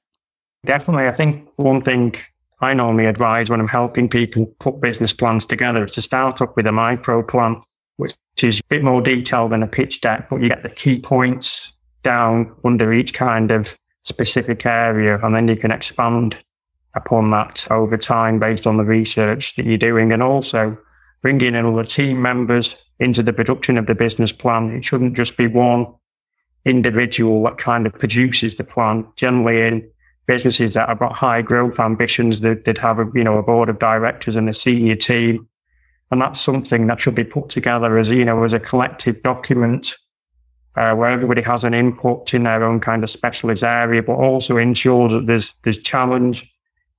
Definitely. 0.66 1.08
I 1.08 1.12
think 1.12 1.48
one 1.58 1.84
thing 1.84 2.16
I 2.62 2.74
normally 2.74 3.06
advise 3.06 3.50
when 3.50 3.60
I'm 3.60 3.68
helping 3.68 4.10
people 4.10 4.48
put 4.60 4.82
business 4.82 5.14
plans 5.14 5.46
together 5.46 5.86
is 5.86 5.92
to 5.92 6.02
start 6.02 6.42
up 6.42 6.56
with 6.56 6.66
a 6.66 6.72
micro 6.72 7.22
plan 7.22 7.62
which 7.98 8.16
is 8.42 8.60
a 8.60 8.64
bit 8.70 8.84
more 8.84 9.02
detailed 9.02 9.52
than 9.52 9.64
a 9.64 9.68
pitch 9.68 10.02
deck, 10.02 10.30
but 10.30 10.42
you 10.42 10.50
get 10.50 10.64
the 10.64 10.70
key 10.70 11.00
points 11.00 11.74
down 12.04 12.56
under 12.64 12.94
each 12.94 13.14
kind 13.14 13.52
of 13.52 13.76
specific 14.04 14.66
area, 14.66 15.20
and 15.24 15.36
then 15.36 15.48
you 15.48 15.56
can 15.56 15.72
expand 15.72 16.38
upon 16.98 17.32
that 17.32 17.66
over 17.72 17.98
time 17.98 18.40
based 18.40 18.68
on 18.68 18.78
the 18.78 18.84
research 18.84 19.56
that 19.56 19.66
you're 19.66 19.78
doing, 19.78 20.12
and 20.12 20.22
also 20.22 20.78
bringing 21.22 21.56
in 21.56 21.66
other 21.66 21.84
team 21.84 22.22
members 22.22 22.76
into 23.00 23.24
the 23.24 23.34
production 23.34 23.78
of 23.78 23.88
the 23.88 23.96
business 23.96 24.32
plan. 24.32 24.72
It 24.72 24.84
shouldn't 24.84 25.16
just 25.16 25.38
be 25.38 25.48
one 25.48 25.94
individual 26.66 27.44
that 27.44 27.58
kind 27.58 27.88
of 27.88 27.94
produces 27.94 28.58
the 28.58 28.64
plan. 28.64 29.08
Generally, 29.16 29.62
in 29.62 29.90
businesses 30.26 30.74
that 30.74 30.90
have 30.90 31.00
got 31.00 31.14
high 31.14 31.42
growth 31.42 31.80
ambitions, 31.80 32.42
that 32.42 32.66
they'd 32.66 32.78
have 32.78 33.00
a 33.00 33.10
you 33.14 33.24
know 33.24 33.38
a 33.38 33.44
board 33.44 33.70
of 33.70 33.80
directors 33.80 34.36
and 34.36 34.50
a 34.50 34.54
senior 34.54 34.96
team 34.96 35.48
and 36.12 36.22
that's 36.22 36.40
something 36.40 36.88
that 36.88 37.02
should 37.02 37.16
be 37.16 37.24
put 37.24 37.50
together 37.50 37.98
as, 37.98 38.10
you 38.10 38.24
know, 38.24 38.44
as 38.44 38.54
a 38.54 38.60
collective 38.60 39.22
document 39.24 39.96
uh, 40.76 40.94
where 40.94 41.10
everybody 41.10 41.42
has 41.42 41.64
an 41.64 41.74
input 41.74 42.34
in 42.34 42.44
their 42.44 42.64
own 42.64 42.80
kind 42.80 43.04
of 43.04 43.10
specialist 43.10 43.64
area, 43.64 44.02
but 44.02 44.14
also 44.14 44.58
ensures 44.58 45.12
that 45.12 45.26
there's, 45.26 45.54
there's 45.64 45.80
challenge 45.80 46.54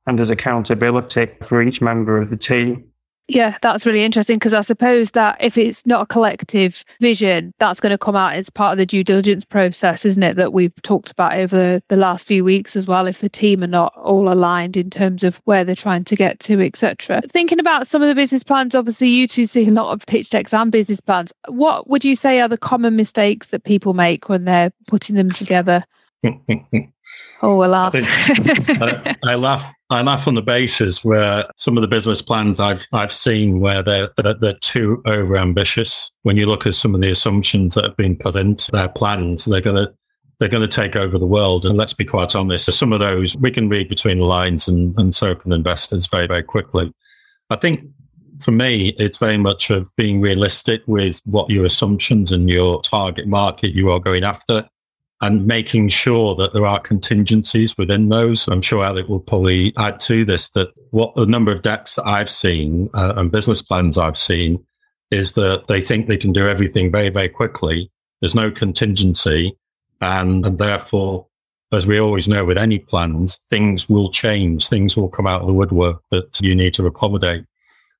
and 0.08 0.18
there's 0.18 0.30
accountability 0.30 1.26
for 1.42 1.62
each 1.62 1.82
member 1.82 2.18
of 2.18 2.30
the 2.30 2.36
team. 2.36 2.90
Yeah, 3.30 3.58
that's 3.60 3.84
really 3.84 4.02
interesting 4.02 4.36
because 4.36 4.54
I 4.54 4.62
suppose 4.62 5.10
that 5.10 5.36
if 5.38 5.58
it's 5.58 5.84
not 5.84 6.00
a 6.00 6.06
collective 6.06 6.82
vision, 6.98 7.52
that's 7.58 7.78
going 7.78 7.90
to 7.90 7.98
come 7.98 8.16
out 8.16 8.32
as 8.32 8.48
part 8.48 8.72
of 8.72 8.78
the 8.78 8.86
due 8.86 9.04
diligence 9.04 9.44
process, 9.44 10.06
isn't 10.06 10.22
it? 10.22 10.36
That 10.36 10.54
we've 10.54 10.74
talked 10.80 11.10
about 11.10 11.34
over 11.34 11.82
the 11.88 11.96
last 11.98 12.26
few 12.26 12.42
weeks 12.42 12.74
as 12.74 12.86
well. 12.86 13.06
If 13.06 13.20
the 13.20 13.28
team 13.28 13.62
are 13.62 13.66
not 13.66 13.92
all 13.98 14.32
aligned 14.32 14.78
in 14.78 14.88
terms 14.88 15.24
of 15.24 15.42
where 15.44 15.62
they're 15.62 15.74
trying 15.74 16.04
to 16.04 16.16
get 16.16 16.40
to, 16.40 16.62
etc. 16.62 17.20
Thinking 17.30 17.60
about 17.60 17.86
some 17.86 18.00
of 18.00 18.08
the 18.08 18.14
business 18.14 18.42
plans, 18.42 18.74
obviously 18.74 19.08
you 19.08 19.26
two 19.26 19.44
see 19.44 19.68
a 19.68 19.72
lot 19.72 19.92
of 19.92 20.06
pitch 20.06 20.30
decks 20.30 20.54
and 20.54 20.72
business 20.72 21.02
plans. 21.02 21.30
What 21.48 21.86
would 21.90 22.06
you 22.06 22.14
say 22.14 22.40
are 22.40 22.48
the 22.48 22.56
common 22.56 22.96
mistakes 22.96 23.48
that 23.48 23.64
people 23.64 23.92
make 23.92 24.30
when 24.30 24.46
they're 24.46 24.72
putting 24.86 25.16
them 25.16 25.32
together? 25.32 25.84
Oh, 27.40 27.60
I 27.60 27.66
laugh. 27.68 27.94
I, 27.94 28.00
uh, 28.80 29.14
I, 29.25 29.34
laugh. 29.37 29.72
I 29.90 30.02
laugh 30.02 30.26
on 30.26 30.34
the 30.34 30.42
basis 30.42 31.04
where 31.04 31.44
some 31.56 31.76
of 31.76 31.82
the 31.82 31.88
business 31.88 32.20
plans 32.20 32.58
I've 32.58 32.87
I've 32.92 33.12
seen 33.12 33.60
where 33.60 33.82
they're 33.82 34.08
they're 34.16 34.58
too 34.60 35.00
over 35.04 35.37
ambitious. 35.37 36.10
When 36.22 36.37
you 36.37 36.46
look 36.46 36.66
at 36.66 36.75
some 36.75 36.94
of 36.94 37.00
the 37.00 37.10
assumptions 37.10 37.75
that 37.75 37.84
have 37.84 37.96
been 37.96 38.16
put 38.16 38.34
into 38.34 38.70
their 38.72 38.88
plans, 38.88 39.44
they're 39.44 39.60
going 39.60 39.76
to 39.76 39.92
they're 40.40 40.48
going 40.48 40.68
to 40.68 40.76
take 40.76 40.96
over 40.96 41.18
the 41.18 41.26
world. 41.26 41.64
And 41.64 41.76
let's 41.76 41.92
be 41.92 42.04
quite 42.04 42.34
honest, 42.34 42.72
some 42.72 42.92
of 42.92 43.00
those 43.00 43.37
we 43.37 43.50
can 43.50 43.68
read 43.68 43.88
between 43.88 44.18
the 44.18 44.25
lines, 44.25 44.66
and 44.66 44.98
and 44.98 45.14
so 45.14 45.34
can 45.37 45.52
investors 45.52 46.08
very 46.08 46.26
very 46.26 46.42
quickly. 46.42 46.92
I 47.50 47.56
think 47.56 47.88
for 48.40 48.50
me, 48.50 48.94
it's 48.98 49.18
very 49.18 49.38
much 49.38 49.70
of 49.70 49.94
being 49.96 50.20
realistic 50.20 50.82
with 50.87 51.20
what 51.25 51.50
your 51.50 51.64
assumptions 51.64 52.32
and 52.32 52.48
your 52.48 52.82
target 52.82 53.26
market 53.26 53.72
you 53.72 53.90
are 53.90 54.00
going 54.00 54.25
after 54.25 54.68
and 55.20 55.46
making 55.46 55.88
sure 55.88 56.34
that 56.37 56.52
there 56.52 56.66
are 56.66 56.78
contingencies 56.78 57.76
within 57.76 58.08
those. 58.08 58.46
I'm 58.46 58.62
sure 58.62 58.84
Elliot 58.84 59.08
will 59.08 59.20
probably 59.20 59.72
add 59.76 59.98
to 60.00 60.25
this 60.25 60.48
that 60.50 60.68
what 60.90 61.14
the 61.16 61.26
number 61.26 61.50
of 61.50 61.62
decks 61.62 61.96
that 61.96 62.06
I've 62.06 62.30
seen 62.30 62.88
uh, 62.94 63.14
and 63.16 63.30
business 63.30 63.60
plans 63.60 63.98
I've 63.98 64.18
seen 64.18 64.64
is 65.10 65.32
that 65.32 65.66
they 65.66 65.80
think 65.80 66.06
they 66.06 66.16
can 66.16 66.32
do 66.32 66.46
everything 66.46 66.92
very, 66.92 67.08
very 67.08 67.28
quickly. 67.28 67.90
There's 68.20 68.34
no 68.34 68.50
contingency. 68.50 69.56
And, 70.00 70.46
and 70.46 70.58
therefore, 70.58 71.26
as 71.72 71.87
we 71.87 71.98
always 71.98 72.28
know 72.28 72.44
with 72.44 72.58
any 72.58 72.78
plans, 72.78 73.40
things 73.50 73.88
will 73.88 74.10
change. 74.10 74.68
Things 74.68 74.96
will 74.96 75.08
come 75.08 75.26
out 75.26 75.40
of 75.40 75.48
the 75.48 75.52
woodwork 75.52 76.02
that 76.10 76.40
you 76.40 76.54
need 76.54 76.75
to 76.75 76.87
accommodate. 76.87 77.44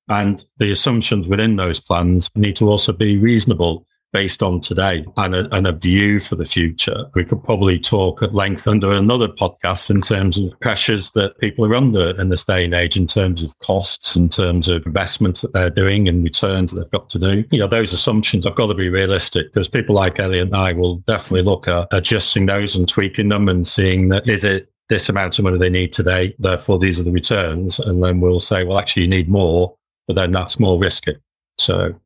And 0.07 0.43
the 0.57 0.71
assumptions 0.71 1.27
within 1.27 1.57
those 1.57 1.79
plans 1.79 2.31
need 2.35 2.55
to 2.57 2.69
also 2.69 2.93
be 2.93 3.17
reasonable 3.17 3.85
based 4.11 4.41
on 4.41 4.59
today 4.59 5.05
and 5.17 5.35
a, 5.35 5.55
and 5.55 5.67
a 5.67 5.71
view 5.71 6.19
for 6.19 6.35
the 6.35 6.45
future. 6.45 7.05
We 7.13 7.25
could 7.25 7.43
probably 7.43 7.79
talk 7.79 8.23
at 8.23 8.33
length 8.33 8.67
under 8.67 8.91
another 8.91 9.27
podcast 9.27 9.89
in 9.89 10.01
terms 10.01 10.37
of 10.37 10.59
pressures 10.59 11.11
that 11.11 11.37
people 11.39 11.65
are 11.65 11.75
under 11.75 12.19
in 12.19 12.29
this 12.29 12.45
day 12.45 12.65
and 12.65 12.73
age 12.73 12.97
in 12.97 13.07
terms 13.07 13.43
of 13.43 13.57
costs, 13.59 14.15
in 14.15 14.29
terms 14.29 14.67
of 14.67 14.85
investments 14.85 15.41
that 15.41 15.53
they're 15.53 15.69
doing 15.69 16.07
and 16.07 16.23
returns 16.23 16.71
that 16.71 16.81
they've 16.81 16.91
got 16.91 17.09
to 17.11 17.19
do. 17.19 17.45
You 17.51 17.59
know, 17.59 17.67
those 17.67 17.93
assumptions 17.93 18.45
have 18.45 18.55
got 18.55 18.67
to 18.67 18.75
be 18.75 18.89
realistic 18.89 19.53
because 19.53 19.67
people 19.67 19.95
like 19.95 20.19
Elliot 20.19 20.47
and 20.47 20.55
I 20.55 20.73
will 20.73 20.97
definitely 20.97 21.43
look 21.43 21.67
at 21.67 21.87
adjusting 21.91 22.47
those 22.47 22.75
and 22.75 22.87
tweaking 22.87 23.29
them 23.29 23.47
and 23.47 23.67
seeing 23.67 24.09
that 24.09 24.27
is 24.27 24.43
it 24.43 24.71
this 24.89 25.07
amount 25.07 25.37
of 25.37 25.43
money 25.43 25.57
they 25.57 25.69
need 25.69 25.93
today, 25.93 26.35
therefore 26.39 26.79
these 26.79 26.99
are 26.99 27.03
the 27.03 27.11
returns. 27.11 27.79
And 27.79 28.03
then 28.03 28.19
we'll 28.19 28.39
say, 28.39 28.63
well, 28.63 28.79
actually 28.79 29.03
you 29.03 29.07
need 29.07 29.29
more, 29.29 29.75
but 30.07 30.15
then 30.15 30.31
that's 30.31 30.59
more 30.59 30.79
risky. 30.79 31.15
So 31.59 31.99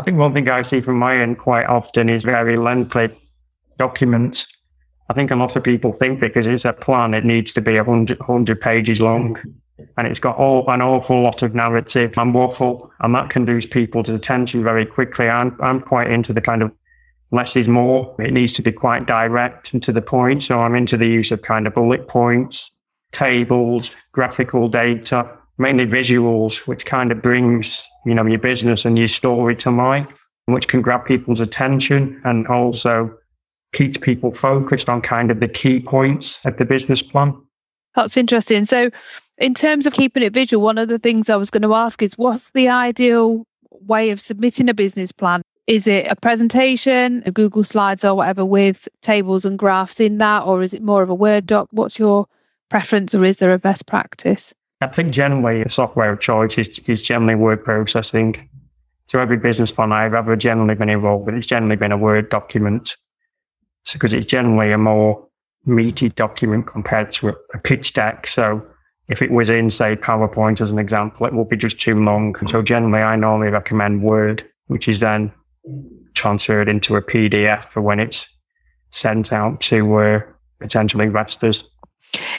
I 0.00 0.02
think 0.02 0.16
one 0.16 0.32
thing 0.32 0.48
I 0.48 0.62
see 0.62 0.80
from 0.80 0.98
my 0.98 1.14
end 1.18 1.36
quite 1.36 1.66
often 1.66 2.08
is 2.08 2.24
very 2.24 2.56
lengthy 2.56 3.10
documents. 3.76 4.46
I 5.10 5.12
think 5.12 5.30
a 5.30 5.36
lot 5.36 5.56
of 5.56 5.62
people 5.62 5.92
think 5.92 6.20
because 6.20 6.46
it's 6.46 6.64
a 6.64 6.72
plan, 6.72 7.12
it 7.12 7.26
needs 7.26 7.52
to 7.52 7.60
be 7.60 7.76
100, 7.76 8.18
100 8.18 8.58
pages 8.62 8.98
long. 9.02 9.36
And 9.98 10.06
it's 10.06 10.18
got 10.18 10.38
all, 10.38 10.64
an 10.70 10.80
awful 10.80 11.20
lot 11.20 11.42
of 11.42 11.54
narrative 11.54 12.16
and 12.16 12.32
waffle, 12.32 12.90
and 13.00 13.14
that 13.14 13.28
can 13.28 13.44
lose 13.44 13.66
people's 13.66 14.08
attention 14.08 14.64
very 14.64 14.86
quickly. 14.86 15.28
I'm, 15.28 15.54
I'm 15.60 15.82
quite 15.82 16.10
into 16.10 16.32
the 16.32 16.40
kind 16.40 16.62
of 16.62 16.72
less 17.30 17.54
is 17.54 17.68
more. 17.68 18.16
It 18.18 18.32
needs 18.32 18.54
to 18.54 18.62
be 18.62 18.72
quite 18.72 19.04
direct 19.04 19.74
and 19.74 19.82
to 19.82 19.92
the 19.92 20.00
point. 20.00 20.44
So 20.44 20.62
I'm 20.62 20.76
into 20.76 20.96
the 20.96 21.08
use 21.08 21.30
of 21.30 21.42
kind 21.42 21.66
of 21.66 21.74
bullet 21.74 22.08
points, 22.08 22.70
tables, 23.12 23.94
graphical 24.12 24.66
data, 24.66 25.30
mainly 25.60 25.86
visuals, 25.86 26.66
which 26.66 26.86
kind 26.86 27.12
of 27.12 27.20
brings, 27.20 27.86
you 28.06 28.14
know, 28.14 28.24
your 28.24 28.38
business 28.38 28.84
and 28.84 28.98
your 28.98 29.08
story 29.08 29.54
to 29.56 29.70
life, 29.70 30.18
which 30.46 30.66
can 30.68 30.80
grab 30.80 31.04
people's 31.04 31.38
attention 31.38 32.20
and 32.24 32.48
also 32.48 33.14
keeps 33.72 33.98
people 33.98 34.32
focused 34.32 34.88
on 34.88 35.02
kind 35.02 35.30
of 35.30 35.38
the 35.38 35.46
key 35.46 35.78
points 35.78 36.44
of 36.46 36.56
the 36.56 36.64
business 36.64 37.02
plan. 37.02 37.36
That's 37.94 38.16
interesting. 38.16 38.64
So, 38.64 38.90
in 39.36 39.54
terms 39.54 39.86
of 39.86 39.92
keeping 39.92 40.22
it 40.22 40.32
visual, 40.32 40.64
one 40.64 40.78
of 40.78 40.88
the 40.88 40.98
things 40.98 41.28
I 41.28 41.36
was 41.36 41.50
going 41.50 41.62
to 41.62 41.74
ask 41.74 42.02
is 42.02 42.16
what's 42.16 42.50
the 42.50 42.68
ideal 42.68 43.46
way 43.70 44.10
of 44.10 44.20
submitting 44.20 44.68
a 44.70 44.74
business 44.74 45.12
plan? 45.12 45.42
Is 45.66 45.86
it 45.86 46.06
a 46.10 46.16
presentation, 46.16 47.22
a 47.26 47.30
Google 47.30 47.64
Slides 47.64 48.04
or 48.04 48.14
whatever 48.14 48.44
with 48.44 48.88
tables 49.02 49.44
and 49.44 49.58
graphs 49.58 50.00
in 50.00 50.18
that, 50.18 50.42
or 50.44 50.62
is 50.62 50.72
it 50.72 50.82
more 50.82 51.02
of 51.02 51.10
a 51.10 51.14
Word 51.14 51.46
doc? 51.46 51.68
What's 51.70 51.98
your 51.98 52.26
preference, 52.70 53.14
or 53.14 53.24
is 53.24 53.36
there 53.36 53.52
a 53.52 53.58
best 53.58 53.86
practice? 53.86 54.54
I 54.80 54.86
think 54.86 55.12
generally 55.12 55.62
the 55.62 55.68
software 55.68 56.12
of 56.12 56.20
choice 56.20 56.56
is, 56.56 56.78
is 56.86 57.02
generally 57.02 57.34
word 57.34 57.62
processing. 57.64 58.48
So 59.10 59.18
every 59.18 59.38
business 59.38 59.72
plan 59.72 59.90
I've 59.90 60.14
ever 60.14 60.36
generally 60.36 60.76
been 60.76 60.88
involved 60.88 61.26
with, 61.26 61.34
it's 61.34 61.48
generally 61.48 61.74
been 61.74 61.90
a 61.90 61.98
Word 61.98 62.30
document. 62.30 62.96
So 63.82 63.94
because 63.94 64.12
it's 64.12 64.24
generally 64.24 64.70
a 64.70 64.78
more 64.78 65.26
meaty 65.64 66.10
document 66.10 66.68
compared 66.68 67.10
to 67.14 67.30
a, 67.30 67.34
a 67.52 67.58
pitch 67.58 67.92
deck. 67.92 68.28
So 68.28 68.64
if 69.08 69.20
it 69.20 69.32
was 69.32 69.50
in, 69.50 69.68
say, 69.68 69.96
PowerPoint 69.96 70.60
as 70.60 70.70
an 70.70 70.78
example, 70.78 71.26
it 71.26 71.34
would 71.34 71.48
be 71.48 71.56
just 71.56 71.80
too 71.80 72.00
long. 72.00 72.36
So 72.46 72.62
generally 72.62 73.02
I 73.02 73.16
normally 73.16 73.50
recommend 73.50 74.04
Word, 74.04 74.48
which 74.68 74.86
is 74.86 75.00
then 75.00 75.32
transferred 76.14 76.68
into 76.68 76.94
a 76.94 77.02
PDF 77.02 77.64
for 77.64 77.82
when 77.82 77.98
it's 77.98 78.28
sent 78.92 79.32
out 79.32 79.60
to 79.62 79.92
uh, 79.96 80.20
potential 80.60 81.00
investors. 81.00 81.64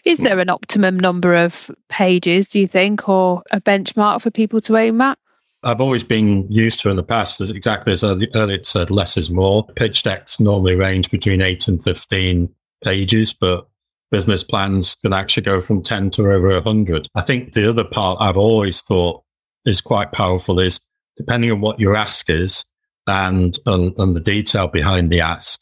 Is 0.06 0.20
there 0.20 0.40
an 0.40 0.50
optimum 0.50 1.00
number 1.00 1.36
of 1.36 1.70
pages, 1.90 2.50
do 2.50 2.60
you 2.60 2.68
think, 2.68 3.08
or 3.08 3.44
a 3.52 3.62
benchmark 3.62 4.22
for 4.22 4.32
people 4.32 4.62
to 4.62 4.78
aim 4.78 5.02
at? 5.02 5.18
I've 5.64 5.82
always 5.82 6.04
been 6.04 6.52
used 6.52 6.80
to 6.82 6.90
in 6.90 6.96
the 6.96 7.04
past, 7.04 7.40
as 7.40 7.52
exactly 7.52 7.94
as 7.94 8.04
earlier 8.04 8.64
said, 8.64 8.90
less 8.90 9.16
is 9.16 9.30
more. 9.30 9.68
Pitch 9.76 10.02
decks 10.02 10.40
normally 10.40 10.76
range 10.76 11.12
between 11.12 11.42
8 11.42 11.68
and 11.68 11.84
15 11.84 12.50
pages, 12.84 13.32
but 13.34 13.68
business 14.10 14.44
plans 14.44 14.96
can 14.96 15.14
actually 15.14 15.44
go 15.44 15.62
from 15.62 15.84
10 15.84 16.10
to 16.12 16.24
over 16.24 16.54
100. 16.54 17.08
I 17.14 17.22
think 17.22 17.54
the 17.54 17.70
other 17.70 17.84
part 17.84 18.20
I've 18.20 18.38
always 18.38 18.82
thought 18.82 19.24
is 19.66 19.82
quite 19.82 20.12
powerful 20.12 20.60
is 20.60 20.80
depending 21.16 21.52
on 21.52 21.62
what 21.62 21.80
your 21.80 21.96
ask 21.96 22.30
is 22.30 22.66
and, 23.08 23.58
and, 23.66 23.94
and 23.98 24.16
the 24.16 24.20
detail 24.20 24.68
behind 24.68 25.12
the 25.12 25.22
ask, 25.22 25.62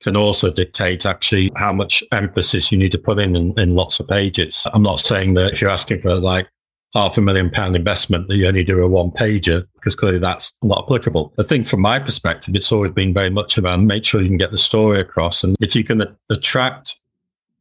can 0.00 0.16
also 0.16 0.50
dictate 0.50 1.06
actually 1.06 1.50
how 1.56 1.72
much 1.72 2.02
emphasis 2.12 2.70
you 2.70 2.78
need 2.78 2.92
to 2.92 2.98
put 2.98 3.18
in, 3.18 3.34
in, 3.34 3.58
in 3.58 3.74
lots 3.74 3.98
of 3.98 4.08
pages. 4.08 4.66
I'm 4.72 4.82
not 4.82 5.00
saying 5.00 5.34
that 5.34 5.54
if 5.54 5.60
you're 5.60 5.70
asking 5.70 6.02
for 6.02 6.14
like 6.16 6.48
half 6.94 7.18
a 7.18 7.20
million 7.20 7.50
pound 7.50 7.76
investment 7.76 8.28
that 8.28 8.36
you 8.36 8.46
only 8.46 8.64
do 8.64 8.82
a 8.82 8.88
one 8.88 9.10
pager 9.10 9.66
because 9.74 9.94
clearly 9.94 10.18
that's 10.18 10.52
not 10.62 10.84
applicable. 10.84 11.32
I 11.38 11.42
think 11.42 11.66
from 11.66 11.80
my 11.80 11.98
perspective, 11.98 12.54
it's 12.54 12.72
always 12.72 12.92
been 12.92 13.12
very 13.12 13.30
much 13.30 13.58
about 13.58 13.80
make 13.80 14.04
sure 14.04 14.20
you 14.20 14.28
can 14.28 14.38
get 14.38 14.50
the 14.50 14.58
story 14.58 15.00
across. 15.00 15.44
And 15.44 15.56
if 15.60 15.76
you 15.76 15.84
can 15.84 16.02
attract 16.30 16.98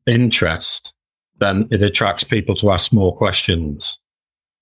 interest, 0.06 0.94
then 1.40 1.68
it 1.72 1.82
attracts 1.82 2.24
people 2.24 2.56
to 2.56 2.72
ask 2.72 2.94
more 2.94 3.16
questions. 3.16 3.98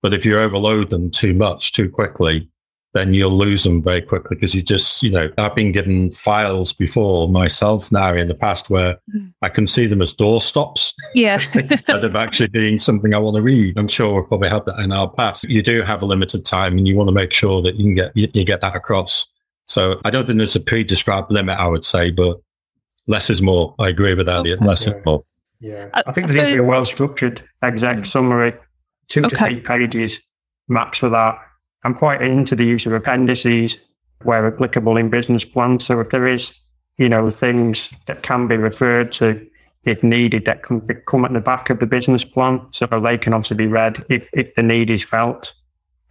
But 0.02 0.14
if 0.14 0.26
you 0.26 0.40
overload 0.40 0.90
them 0.90 1.12
too 1.12 1.34
much 1.34 1.72
too 1.72 1.90
quickly, 1.90 2.50
then 2.94 3.14
you'll 3.14 3.36
lose 3.36 3.64
them 3.64 3.82
very 3.82 4.02
quickly 4.02 4.36
because 4.36 4.54
you 4.54 4.62
just, 4.62 5.02
you 5.02 5.10
know, 5.10 5.32
I've 5.40 5.56
been 5.56 5.72
given 5.72 6.12
files 6.12 6.74
before 6.74 7.28
myself 7.28 7.92
now 7.92 8.14
in 8.14 8.28
the 8.28 8.36
past 8.36 8.70
where. 8.70 9.00
I 9.42 9.50
can 9.50 9.68
see 9.68 9.88
them 9.88 10.02
as 10.02 10.14
doorstops. 10.14 10.94
Yeah. 11.16 11.42
instead 11.54 12.06
of 12.06 12.16
actually 12.16 12.48
being 12.48 12.80
something 12.80 13.14
I 13.14 13.18
want 13.18 13.36
to 13.36 13.42
read. 13.42 13.78
I'm 13.78 13.88
sure 13.88 14.16
we've 14.16 14.28
probably 14.28 14.50
had 14.50 14.66
that 14.68 14.80
in 14.80 14.92
our 14.92 15.10
past. 15.10 15.44
You 15.50 15.62
do 15.62 15.82
have 15.82 16.02
a 16.02 16.06
limited 16.06 16.46
time 16.46 16.78
and 16.78 16.88
you 16.88 16.96
want 16.96 17.08
to 17.08 17.12
make 17.14 17.34
sure 17.34 17.62
that 17.64 17.76
you 17.76 17.84
can 17.84 17.96
get, 17.96 18.16
you, 18.16 18.30
you 18.34 18.46
get 18.46 18.62
that 18.62 18.76
across. 18.76 19.28
So 19.66 20.00
I 20.06 20.12
don't 20.12 20.26
think 20.26 20.38
there's 20.38 20.56
a 20.56 20.60
pre-described 20.60 21.32
limit, 21.32 21.58
I 21.58 21.68
would 21.68 21.84
say, 21.84 22.12
but 22.12 22.40
less 23.08 23.30
is 23.30 23.42
more. 23.42 23.76
I 23.80 23.90
agree 23.90 24.14
with 24.14 24.30
Elliot. 24.30 24.60
Okay. 24.60 24.68
Less 24.68 24.86
yeah. 24.86 24.94
is 24.94 25.06
more. 25.06 25.26
Yeah. 25.60 25.90
I, 25.94 26.04
I 26.06 26.12
think 26.12 26.28
there 26.28 26.44
needs 26.44 26.54
to 26.54 26.62
be 26.62 26.64
a 26.64 26.68
well-structured 26.68 27.42
exec 27.64 27.98
mm. 27.98 28.08
summary, 28.08 28.54
two 29.08 29.26
okay. 29.26 29.30
to 29.30 29.36
three 29.36 29.60
pages 29.62 30.20
max 30.70 31.00
for 31.00 31.10
that 31.10 31.38
I'm 31.84 31.94
quite 31.94 32.22
into 32.22 32.56
the 32.56 32.66
use 32.66 32.86
of 32.86 32.94
appendices 32.94 33.78
where 34.24 34.48
applicable 34.48 34.98
in 34.98 35.10
business 35.10 35.44
plans. 35.44 35.86
So 35.86 36.00
if 36.00 36.10
there 36.10 36.26
is, 36.26 36.54
you 36.98 37.10
know, 37.10 37.30
things 37.30 37.94
that 38.06 38.24
can 38.24 38.48
be 38.48 38.58
referred 38.58 39.12
to 39.14 39.46
if 39.84 40.02
needed 40.02 40.46
that 40.46 40.64
can 40.64 40.82
come 41.08 41.26
at 41.26 41.34
the 41.34 41.42
back 41.42 41.70
of 41.70 41.80
the 41.80 41.86
business 41.86 42.24
plan. 42.24 42.62
So 42.72 42.86
they 42.86 43.18
can 43.18 43.34
obviously 43.34 43.58
be 43.58 43.68
read 43.68 44.04
if, 44.10 44.28
if 44.34 44.56
the 44.56 44.64
need 44.64 44.90
is 44.90 45.04
felt 45.04 45.54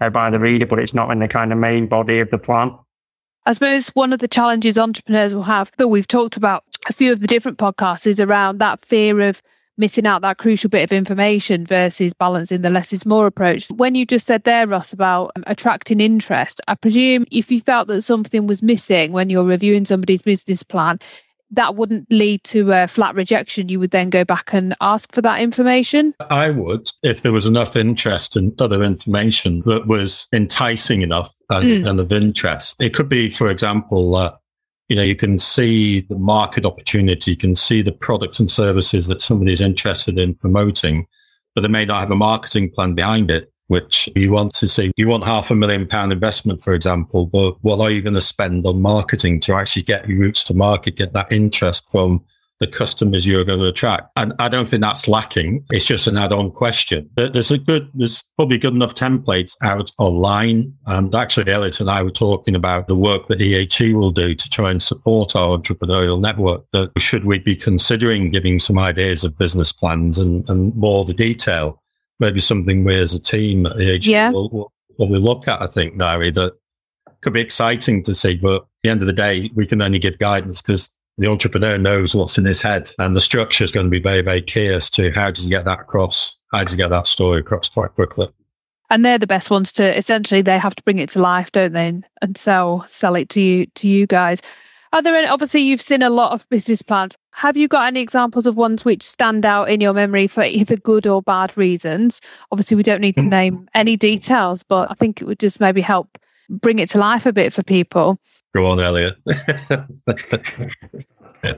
uh, 0.01 0.11
by 0.11 0.31
the 0.31 0.39
reader, 0.39 0.67
but 0.67 0.79
it's 0.79 0.95
not 0.95 1.11
in 1.11 1.21
the 1.21 1.29
kind 1.29 1.53
of 1.53 1.59
main 1.59 1.87
body 1.87 2.19
of 2.21 2.31
the 2.31 2.39
plan. 2.39 2.77
I 3.47 3.53
suppose 3.53 3.89
one 3.89 4.13
of 4.13 4.21
the 4.21 4.29
challenges 4.29 4.79
entrepreneurs 4.79 5.35
will 5.35 5.43
have 5.43 5.73
that 5.79 5.89
we've 5.89 6.07
talked 6.07 6.37
about 6.37 6.65
a 6.89 6.93
few 6.93 7.13
of 7.13 7.21
the 7.21 7.27
different 7.27 7.59
podcasts 7.59 8.07
is 8.07 8.21
around 8.21 8.59
that 8.59 8.85
fear 8.85 9.21
of 9.21 9.43
missing 9.79 10.07
out 10.07 10.23
that 10.23 10.39
crucial 10.39 10.71
bit 10.71 10.83
of 10.83 10.93
information 10.93 11.67
versus 11.67 12.13
balancing 12.13 12.63
the 12.63 12.71
less 12.71 12.93
is 12.93 13.07
more 13.07 13.27
approach. 13.27 13.69
When 13.77 13.95
you 13.95 14.05
just 14.05 14.27
said 14.27 14.45
there, 14.45 14.67
Ross, 14.67 14.93
about 14.93 15.33
um, 15.37 15.45
attracting 15.47 16.01
interest, 16.01 16.61
I 16.69 16.75
presume 16.75 17.25
if 17.31 17.51
you 17.51 17.61
felt 17.61 17.89
that 17.89 18.03
something 18.03 18.47
was 18.47 18.63
missing 18.63 19.13
when 19.13 19.31
you're 19.31 19.45
reviewing 19.45 19.85
somebody's 19.85 20.23
business 20.23 20.63
plan, 20.63 20.99
that 21.53 21.75
wouldn't 21.75 22.11
lead 22.11 22.43
to 22.45 22.73
a 22.73 22.89
flat 22.89 23.15
rejection. 23.15 23.69
You 23.69 23.79
would 23.79 23.91
then 23.91 24.09
go 24.09 24.25
back 24.25 24.55
and 24.55 24.75
ask 24.81 25.13
for 25.13 25.21
that 25.23 25.41
information. 25.41 26.15
I 26.31 26.51
would, 26.51 26.91
if 27.03 27.23
there 27.23 27.33
was 27.33 27.47
enough 27.47 27.77
interest 27.77 28.37
and 28.37 28.59
other 28.61 28.83
information 28.83 29.63
that 29.67 29.87
was 29.87 30.27
enticing 30.33 31.03
enough 31.03 31.35
and, 31.51 31.65
mm. 31.67 31.89
and 31.89 32.01
of 32.01 32.11
interest. 32.11 32.77
It 32.81 32.95
could 32.95 33.09
be, 33.09 33.29
for 33.29 33.49
example, 33.49 34.15
uh, 34.17 34.33
you 34.89 34.97
know, 34.97 35.03
you 35.03 35.17
can 35.17 35.39
see 35.39 36.01
the 36.01 36.19
market 36.19 36.65
opportunity, 36.65 37.33
you 37.33 37.37
can 37.37 37.57
see 37.57 37.83
the 37.83 37.93
products 37.93 38.41
and 38.41 38.51
services 38.51 39.07
that 39.07 39.21
somebody 39.21 39.53
is 39.53 39.61
interested 39.61 40.19
in 40.19 40.35
promoting, 40.35 41.07
but 41.55 41.63
they 41.63 41.69
may 41.69 41.85
not 41.85 42.01
have 42.01 42.11
a 42.11 42.17
marketing 42.17 42.71
plan 42.71 42.95
behind 42.95 43.31
it, 43.31 43.53
which 43.69 44.09
you 44.15 44.33
want 44.33 44.53
to 44.55 44.69
see. 44.69 44.91
You 44.97 45.09
want 45.09 45.25
half 45.25 45.51
a 45.51 45.55
million 45.55 45.87
pound 45.87 46.13
investment, 46.13 46.63
for 46.63 46.75
example, 46.75 47.27
but 47.27 47.57
what 47.63 47.81
are 47.81 47.91
you 47.91 48.03
going 48.03 48.15
to 48.15 48.21
spend 48.21 48.67
on 48.67 48.83
marketing 48.83 49.41
to 49.41 49.55
actually 49.55 49.83
get 49.83 50.09
your 50.09 50.21
routes 50.21 50.45
to 50.45 50.55
market, 50.55 50.97
get 50.97 51.13
that 51.15 51.33
interest 51.33 51.91
from 51.91 52.25
the 52.63 52.67
customers 52.69 53.27
you're 53.27 53.45
going 53.45 53.59
to 53.59 53.67
attract. 53.67 54.13
And 54.15 54.33
I 54.39 54.49
don't 54.49 54.69
think 54.69 54.83
that's 54.83 55.09
lacking. 55.09 55.65
It's 55.71 55.85
just 55.85 56.07
an 56.07 56.17
add-on 56.17 56.53
question. 56.53 57.11
There's 57.17 57.51
a 57.51 57.59
good, 57.59 57.91
there's 57.93 58.23
probably 58.37 58.57
good 58.57 58.73
enough 58.73 58.95
templates 58.95 59.57
out 59.63 59.91
online. 59.99 60.73
And 60.87 61.13
actually, 61.13 61.53
Elliot 61.53 61.81
and 61.81 61.91
I 61.91 62.05
were 62.05 62.13
talking 62.13 62.55
about 62.55 62.87
the 62.87 62.95
work 62.95 63.27
that 63.27 63.41
EHE 63.41 63.95
will 63.95 64.13
do 64.13 64.37
to 64.37 64.49
try 64.49 64.71
and 64.71 64.81
support 64.81 65.35
our 65.35 65.59
entrepreneurial 65.59 66.21
network. 66.21 66.65
That 66.71 66.93
should 66.99 67.25
we 67.25 67.41
be 67.41 67.57
considering 67.57 68.31
giving 68.31 68.61
some 68.61 68.79
ideas 68.79 69.25
of 69.25 69.37
business 69.37 69.73
plans 69.73 70.19
and, 70.19 70.49
and 70.49 70.73
more 70.77 71.05
the 71.05 71.15
detail? 71.15 71.83
Maybe 72.21 72.41
something 72.41 72.85
we 72.85 72.95
as 72.95 73.13
a 73.13 73.21
team 73.21 73.67
at 73.67 73.73
EHE 73.77 74.07
yeah. 74.07 74.31
will, 74.31 74.49
will, 74.51 75.09
will 75.09 75.21
look 75.21 75.49
at, 75.49 75.61
I 75.61 75.67
think, 75.67 75.97
Nari, 75.97 76.31
that 76.31 76.53
could 77.23 77.33
be 77.33 77.41
exciting 77.41 78.05
to 78.05 78.15
see. 78.15 78.37
But 78.37 78.63
at 78.63 78.69
the 78.85 78.91
end 78.91 79.01
of 79.01 79.09
the 79.09 79.13
day, 79.13 79.51
we 79.53 79.67
can 79.67 79.83
only 79.83 79.99
give 79.99 80.19
guidance 80.19 80.63
because 80.63 80.95
the 81.23 81.31
entrepreneur 81.31 81.79
knows 81.79 82.15
what's 82.15 82.37
in 82.37 82.45
his 82.45 82.61
head 82.61 82.91
and 82.99 83.15
the 83.15 83.21
structure 83.21 83.65
is 83.65 83.71
going 83.71 83.87
to 83.87 83.91
be 83.91 84.01
very, 84.01 84.23
very 84.23 84.43
key 84.43 84.67
as 84.67 84.91
to 84.91 85.11
how 85.13 85.31
does 85.31 85.45
he 85.45 85.51
get 85.51 85.65
that 85.65 85.81
across, 85.81 86.37
how 86.53 86.63
does 86.63 86.73
he 86.73 86.77
get 86.77 86.91
that 86.91 87.07
story 87.07 87.41
across 87.41 87.69
quite 87.69 87.95
quickly. 87.95 88.29
And 88.91 89.05
they're 89.05 89.19
the 89.19 89.27
best 89.27 89.49
ones 89.49 89.73
to 89.75 89.97
essentially 89.97 90.43
they 90.43 90.59
have 90.59 90.75
to 90.75 90.83
bring 90.83 90.99
it 90.99 91.11
to 91.11 91.21
life, 91.21 91.51
don't 91.53 91.73
they? 91.73 92.01
And 92.21 92.37
sell 92.37 92.85
sell 92.89 93.15
it 93.15 93.29
to 93.31 93.41
you 93.41 93.67
to 93.67 93.89
you 93.89 94.07
guys. 94.07 94.43
Are 94.93 95.01
there 95.01 95.17
any, 95.17 95.27
obviously 95.27 95.63
you've 95.63 95.81
seen 95.81 96.03
a 96.03 96.11
lot 96.11 96.33
of 96.33 96.47
business 96.51 96.83
plans. 96.83 97.17
Have 97.31 97.57
you 97.57 97.69
got 97.69 97.87
any 97.87 98.01
examples 98.01 98.47
of 98.47 98.57
ones 98.57 98.85
which 98.85 99.03
stand 99.03 99.47
out 99.47 99.71
in 99.71 99.81
your 99.81 99.95
memory 99.95 100.27
for 100.27 100.43
either 100.43 100.77
good 100.77 101.07
or 101.07 101.23
bad 101.23 101.57
reasons? 101.57 102.21
Obviously, 102.51 102.77
we 102.77 102.83
don't 102.83 103.01
need 103.01 103.17
to 103.17 103.23
hmm. 103.23 103.31
name 103.31 103.69
any 103.75 103.97
details, 103.97 104.63
but 104.63 104.91
I 104.91 104.95
think 104.95 105.23
it 105.23 105.25
would 105.25 105.39
just 105.39 105.61
maybe 105.61 105.81
help 105.81 106.19
bring 106.51 106.79
it 106.79 106.91
to 106.91 106.99
life 106.99 107.25
a 107.25 107.33
bit 107.33 107.55
for 107.55 107.63
people. 107.63 108.19
Go 108.55 108.67
on, 108.67 108.81
Elliot. 108.81 109.17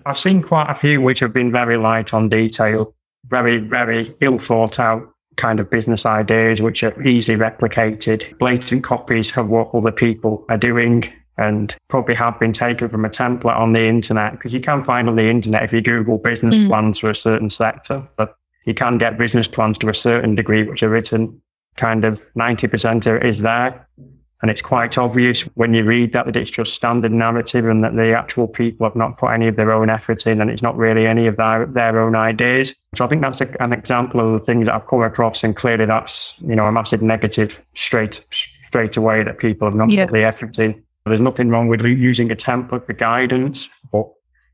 I've 0.06 0.18
seen 0.18 0.42
quite 0.42 0.70
a 0.70 0.74
few 0.74 1.00
which 1.00 1.20
have 1.20 1.32
been 1.32 1.52
very 1.52 1.76
light 1.76 2.14
on 2.14 2.28
detail, 2.28 2.94
very, 3.26 3.58
very 3.58 4.14
ill 4.20 4.38
thought 4.38 4.78
out 4.78 5.10
kind 5.36 5.60
of 5.60 5.70
business 5.70 6.06
ideas, 6.06 6.62
which 6.62 6.82
are 6.82 7.02
easily 7.02 7.36
replicated, 7.36 8.38
blatant 8.38 8.84
copies 8.84 9.36
of 9.36 9.48
what 9.48 9.74
other 9.74 9.92
people 9.92 10.44
are 10.48 10.56
doing 10.56 11.12
and 11.36 11.74
probably 11.88 12.14
have 12.14 12.38
been 12.38 12.52
taken 12.52 12.88
from 12.88 13.04
a 13.04 13.10
template 13.10 13.56
on 13.56 13.72
the 13.72 13.84
internet 13.86 14.32
because 14.32 14.54
you 14.54 14.60
can 14.60 14.84
find 14.84 15.08
on 15.08 15.16
the 15.16 15.28
internet 15.28 15.64
if 15.64 15.72
you 15.72 15.80
Google 15.80 16.18
business 16.18 16.54
mm. 16.54 16.68
plans 16.68 17.00
for 17.00 17.10
a 17.10 17.14
certain 17.14 17.50
sector, 17.50 18.06
but 18.16 18.36
you 18.64 18.74
can 18.74 18.98
get 18.98 19.18
business 19.18 19.48
plans 19.48 19.76
to 19.78 19.88
a 19.88 19.94
certain 19.94 20.34
degree, 20.34 20.62
which 20.62 20.82
are 20.82 20.88
written 20.88 21.40
kind 21.76 22.04
of 22.04 22.22
90% 22.34 23.24
is 23.24 23.40
there. 23.40 23.88
And 24.44 24.50
it's 24.50 24.60
quite 24.60 24.98
obvious 24.98 25.40
when 25.54 25.72
you 25.72 25.84
read 25.84 26.12
that 26.12 26.26
that 26.26 26.36
it's 26.36 26.50
just 26.50 26.74
standard 26.74 27.12
narrative 27.12 27.66
and 27.66 27.82
that 27.82 27.96
the 27.96 28.12
actual 28.12 28.46
people 28.46 28.86
have 28.86 28.94
not 28.94 29.16
put 29.16 29.28
any 29.28 29.48
of 29.48 29.56
their 29.56 29.72
own 29.72 29.88
effort 29.88 30.26
in 30.26 30.38
and 30.38 30.50
it's 30.50 30.60
not 30.60 30.76
really 30.76 31.06
any 31.06 31.26
of 31.26 31.36
their, 31.36 31.64
their 31.64 31.98
own 31.98 32.14
ideas. 32.14 32.74
So 32.94 33.06
I 33.06 33.08
think 33.08 33.22
that's 33.22 33.40
a, 33.40 33.62
an 33.62 33.72
example 33.72 34.20
of 34.20 34.32
the 34.32 34.40
things 34.40 34.66
that 34.66 34.74
I've 34.74 34.86
come 34.86 35.00
across 35.00 35.44
and 35.44 35.56
clearly 35.56 35.86
that's, 35.86 36.38
you 36.42 36.54
know, 36.54 36.66
a 36.66 36.72
massive 36.72 37.00
negative 37.00 37.58
straight, 37.74 38.22
straight 38.30 38.98
away 38.98 39.22
that 39.22 39.38
people 39.38 39.66
have 39.66 39.74
not 39.74 39.90
yeah. 39.90 40.04
put 40.04 40.12
the 40.12 40.24
effort 40.24 40.58
in. 40.58 40.84
There's 41.06 41.22
nothing 41.22 41.48
wrong 41.48 41.68
with 41.68 41.80
using 41.80 42.30
a 42.30 42.36
template 42.36 42.84
for 42.84 42.92
guidance, 42.92 43.70
but 43.92 44.10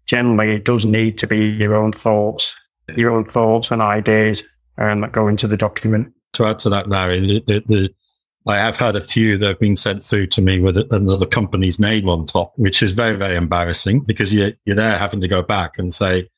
generally 0.06 0.54
it 0.54 0.64
does 0.64 0.86
need 0.86 1.18
to 1.18 1.26
be 1.26 1.48
your 1.48 1.74
own 1.74 1.90
thoughts, 1.90 2.54
your 2.94 3.10
own 3.10 3.24
thoughts 3.24 3.72
and 3.72 3.82
ideas 3.82 4.44
um, 4.78 5.00
that 5.00 5.10
go 5.10 5.26
into 5.26 5.48
the 5.48 5.56
document. 5.56 6.14
To 6.34 6.44
add 6.44 6.60
to 6.60 6.70
that, 6.70 6.88
Larry, 6.88 7.18
the, 7.18 7.42
the, 7.44 7.64
the 7.66 7.94
I 8.46 8.56
have 8.56 8.76
had 8.76 8.96
a 8.96 9.00
few 9.00 9.36
that 9.38 9.46
have 9.46 9.60
been 9.60 9.76
sent 9.76 10.02
through 10.02 10.28
to 10.28 10.40
me 10.40 10.60
with 10.60 10.78
another 10.92 11.26
company's 11.26 11.78
name 11.78 12.08
on 12.08 12.26
top, 12.26 12.52
which 12.56 12.82
is 12.82 12.92
very, 12.92 13.16
very 13.16 13.36
embarrassing 13.36 14.00
because 14.00 14.32
you're, 14.32 14.52
you're 14.64 14.76
there 14.76 14.96
having 14.96 15.20
to 15.20 15.28
go 15.28 15.42
back 15.42 15.78
and 15.78 15.92
say, 15.92 16.28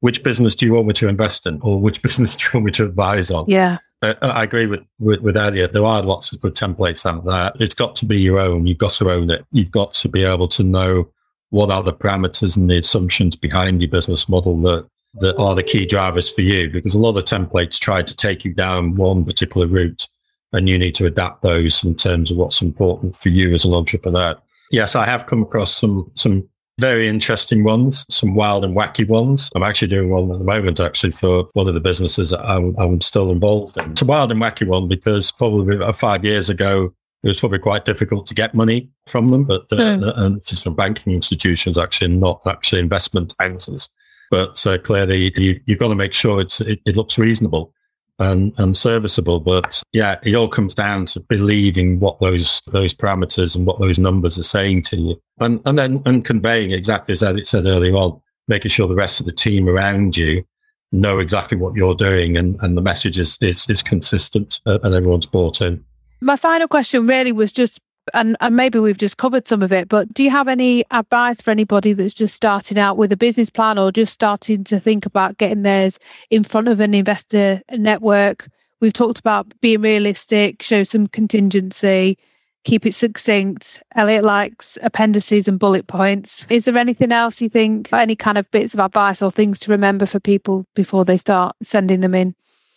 which 0.00 0.22
business 0.22 0.54
do 0.54 0.66
you 0.66 0.74
want 0.74 0.88
me 0.88 0.92
to 0.94 1.08
invest 1.08 1.46
in 1.46 1.60
or 1.62 1.80
which 1.80 2.02
business 2.02 2.36
do 2.36 2.44
you 2.44 2.50
want 2.54 2.66
me 2.66 2.72
to 2.72 2.84
advise 2.84 3.30
on? 3.30 3.44
Yeah. 3.48 3.78
Uh, 4.02 4.14
I 4.20 4.42
agree 4.42 4.66
with, 4.66 4.80
with, 4.98 5.20
with 5.20 5.36
Elliot. 5.36 5.72
There 5.72 5.84
are 5.84 6.02
lots 6.02 6.32
of 6.32 6.40
good 6.40 6.54
templates 6.54 7.06
out 7.06 7.24
there. 7.24 7.52
It's 7.60 7.74
got 7.74 7.96
to 7.96 8.06
be 8.06 8.20
your 8.20 8.38
own. 8.38 8.66
You've 8.66 8.78
got 8.78 8.92
to 8.92 9.10
own 9.10 9.30
it. 9.30 9.46
You've 9.52 9.70
got 9.70 9.94
to 9.94 10.08
be 10.08 10.24
able 10.24 10.48
to 10.48 10.62
know 10.62 11.10
what 11.50 11.70
are 11.70 11.82
the 11.82 11.92
parameters 11.92 12.56
and 12.56 12.68
the 12.68 12.78
assumptions 12.78 13.36
behind 13.36 13.80
your 13.80 13.90
business 13.90 14.28
model 14.28 14.60
that, 14.62 14.86
that 15.14 15.38
are 15.38 15.54
the 15.54 15.62
key 15.62 15.86
drivers 15.86 16.28
for 16.28 16.42
you. 16.42 16.68
Because 16.68 16.94
a 16.94 16.98
lot 16.98 17.16
of 17.16 17.24
templates 17.24 17.78
try 17.78 18.02
to 18.02 18.16
take 18.16 18.44
you 18.44 18.52
down 18.52 18.96
one 18.96 19.24
particular 19.24 19.66
route 19.66 20.08
and 20.52 20.68
you 20.68 20.78
need 20.78 20.94
to 20.96 21.06
adapt 21.06 21.42
those 21.42 21.84
in 21.84 21.94
terms 21.94 22.30
of 22.30 22.36
what's 22.36 22.62
important 22.62 23.16
for 23.16 23.28
you 23.28 23.54
as 23.54 23.64
an 23.64 23.74
entrepreneur. 23.74 24.36
Yes, 24.70 24.96
I 24.96 25.04
have 25.04 25.26
come 25.26 25.42
across 25.42 25.76
some 25.76 26.10
some 26.14 26.48
very 26.78 27.08
interesting 27.08 27.64
ones, 27.64 28.04
some 28.10 28.34
wild 28.34 28.64
and 28.64 28.76
wacky 28.76 29.08
ones. 29.08 29.50
I'm 29.54 29.62
actually 29.62 29.88
doing 29.88 30.10
one 30.10 30.30
at 30.30 30.38
the 30.38 30.44
moment, 30.44 30.78
actually, 30.78 31.12
for 31.12 31.48
one 31.54 31.68
of 31.68 31.74
the 31.74 31.80
businesses 31.80 32.30
that 32.30 32.44
I'm, 32.44 32.76
I'm 32.78 33.00
still 33.00 33.30
involved 33.30 33.78
in. 33.78 33.92
It's 33.92 34.02
a 34.02 34.04
wild 34.04 34.30
and 34.30 34.40
wacky 34.40 34.66
one 34.66 34.86
because 34.86 35.30
probably 35.30 35.80
five 35.94 36.24
years 36.24 36.50
ago, 36.50 36.92
it 37.22 37.28
was 37.28 37.40
probably 37.40 37.60
quite 37.60 37.86
difficult 37.86 38.26
to 38.26 38.34
get 38.34 38.54
money 38.54 38.90
from 39.06 39.30
them, 39.30 39.44
but 39.44 39.68
the, 39.70 39.76
mm. 39.76 40.00
the, 40.00 40.22
and 40.22 40.36
it's 40.36 40.62
from 40.62 40.74
banking 40.74 41.14
institutions, 41.14 41.78
actually, 41.78 42.14
not 42.14 42.42
actually 42.46 42.80
investment 42.80 43.34
houses. 43.38 43.88
But 44.30 44.64
uh, 44.66 44.76
clearly, 44.78 45.32
you, 45.36 45.60
have 45.68 45.78
got 45.78 45.88
to 45.88 45.94
make 45.94 46.12
sure 46.12 46.40
it's, 46.40 46.60
it, 46.60 46.80
it 46.84 46.96
looks 46.96 47.18
reasonable 47.18 47.72
and, 48.18 48.52
and 48.58 48.76
serviceable. 48.76 49.40
But 49.40 49.82
yeah, 49.92 50.18
it 50.22 50.34
all 50.34 50.48
comes 50.48 50.74
down 50.74 51.06
to 51.06 51.20
believing 51.20 52.00
what 52.00 52.20
those 52.20 52.62
those 52.66 52.94
parameters 52.94 53.56
and 53.56 53.66
what 53.66 53.78
those 53.78 53.98
numbers 53.98 54.38
are 54.38 54.42
saying 54.42 54.82
to 54.82 54.96
you, 54.96 55.22
and 55.38 55.60
and 55.64 55.78
then 55.78 56.02
and 56.04 56.24
conveying 56.24 56.70
exactly 56.70 57.12
as 57.12 57.22
it 57.22 57.46
said 57.46 57.66
earlier 57.66 57.94
on, 57.94 58.20
making 58.48 58.70
sure 58.70 58.88
the 58.88 58.94
rest 58.94 59.20
of 59.20 59.26
the 59.26 59.32
team 59.32 59.68
around 59.68 60.16
you 60.16 60.44
know 60.92 61.18
exactly 61.18 61.58
what 61.58 61.74
you're 61.74 61.94
doing 61.94 62.36
and, 62.36 62.56
and 62.60 62.76
the 62.76 62.80
message 62.82 63.18
is, 63.18 63.38
is, 63.40 63.68
is 63.68 63.82
consistent 63.82 64.60
uh, 64.66 64.78
and 64.82 64.94
everyone's 64.94 65.26
bought 65.26 65.60
in. 65.60 65.84
My 66.20 66.36
final 66.36 66.68
question 66.68 67.06
really 67.06 67.32
was 67.32 67.52
just 67.52 67.80
and, 68.14 68.36
and 68.40 68.56
maybe 68.56 68.78
we've 68.78 68.96
just 68.96 69.16
covered 69.16 69.46
some 69.46 69.62
of 69.62 69.72
it, 69.72 69.88
but 69.88 70.12
do 70.12 70.22
you 70.22 70.30
have 70.30 70.48
any 70.48 70.84
advice 70.90 71.40
for 71.40 71.50
anybody 71.50 71.92
that's 71.92 72.14
just 72.14 72.34
starting 72.34 72.78
out 72.78 72.96
with 72.96 73.12
a 73.12 73.16
business 73.16 73.50
plan 73.50 73.78
or 73.78 73.92
just 73.92 74.12
starting 74.12 74.64
to 74.64 74.78
think 74.78 75.06
about 75.06 75.38
getting 75.38 75.62
theirs 75.62 75.98
in 76.30 76.44
front 76.44 76.68
of 76.68 76.80
an 76.80 76.94
investor 76.94 77.62
network? 77.72 78.48
We've 78.80 78.92
talked 78.92 79.18
about 79.18 79.52
being 79.60 79.80
realistic, 79.80 80.62
show 80.62 80.84
some 80.84 81.06
contingency, 81.06 82.18
keep 82.64 82.84
it 82.84 82.94
succinct. 82.94 83.82
Elliot 83.94 84.24
likes 84.24 84.76
appendices 84.82 85.48
and 85.48 85.58
bullet 85.58 85.86
points. 85.86 86.46
Is 86.50 86.66
there 86.66 86.76
anything 86.76 87.12
else 87.12 87.40
you 87.40 87.48
think, 87.48 87.92
any 87.92 88.16
kind 88.16 88.36
of 88.36 88.50
bits 88.50 88.74
of 88.74 88.80
advice 88.80 89.22
or 89.22 89.30
things 89.30 89.60
to 89.60 89.70
remember 89.70 90.04
for 90.04 90.20
people 90.20 90.66
before 90.74 91.04
they 91.04 91.16
start 91.16 91.56
sending 91.62 92.00
them 92.00 92.14
in? 92.14 92.34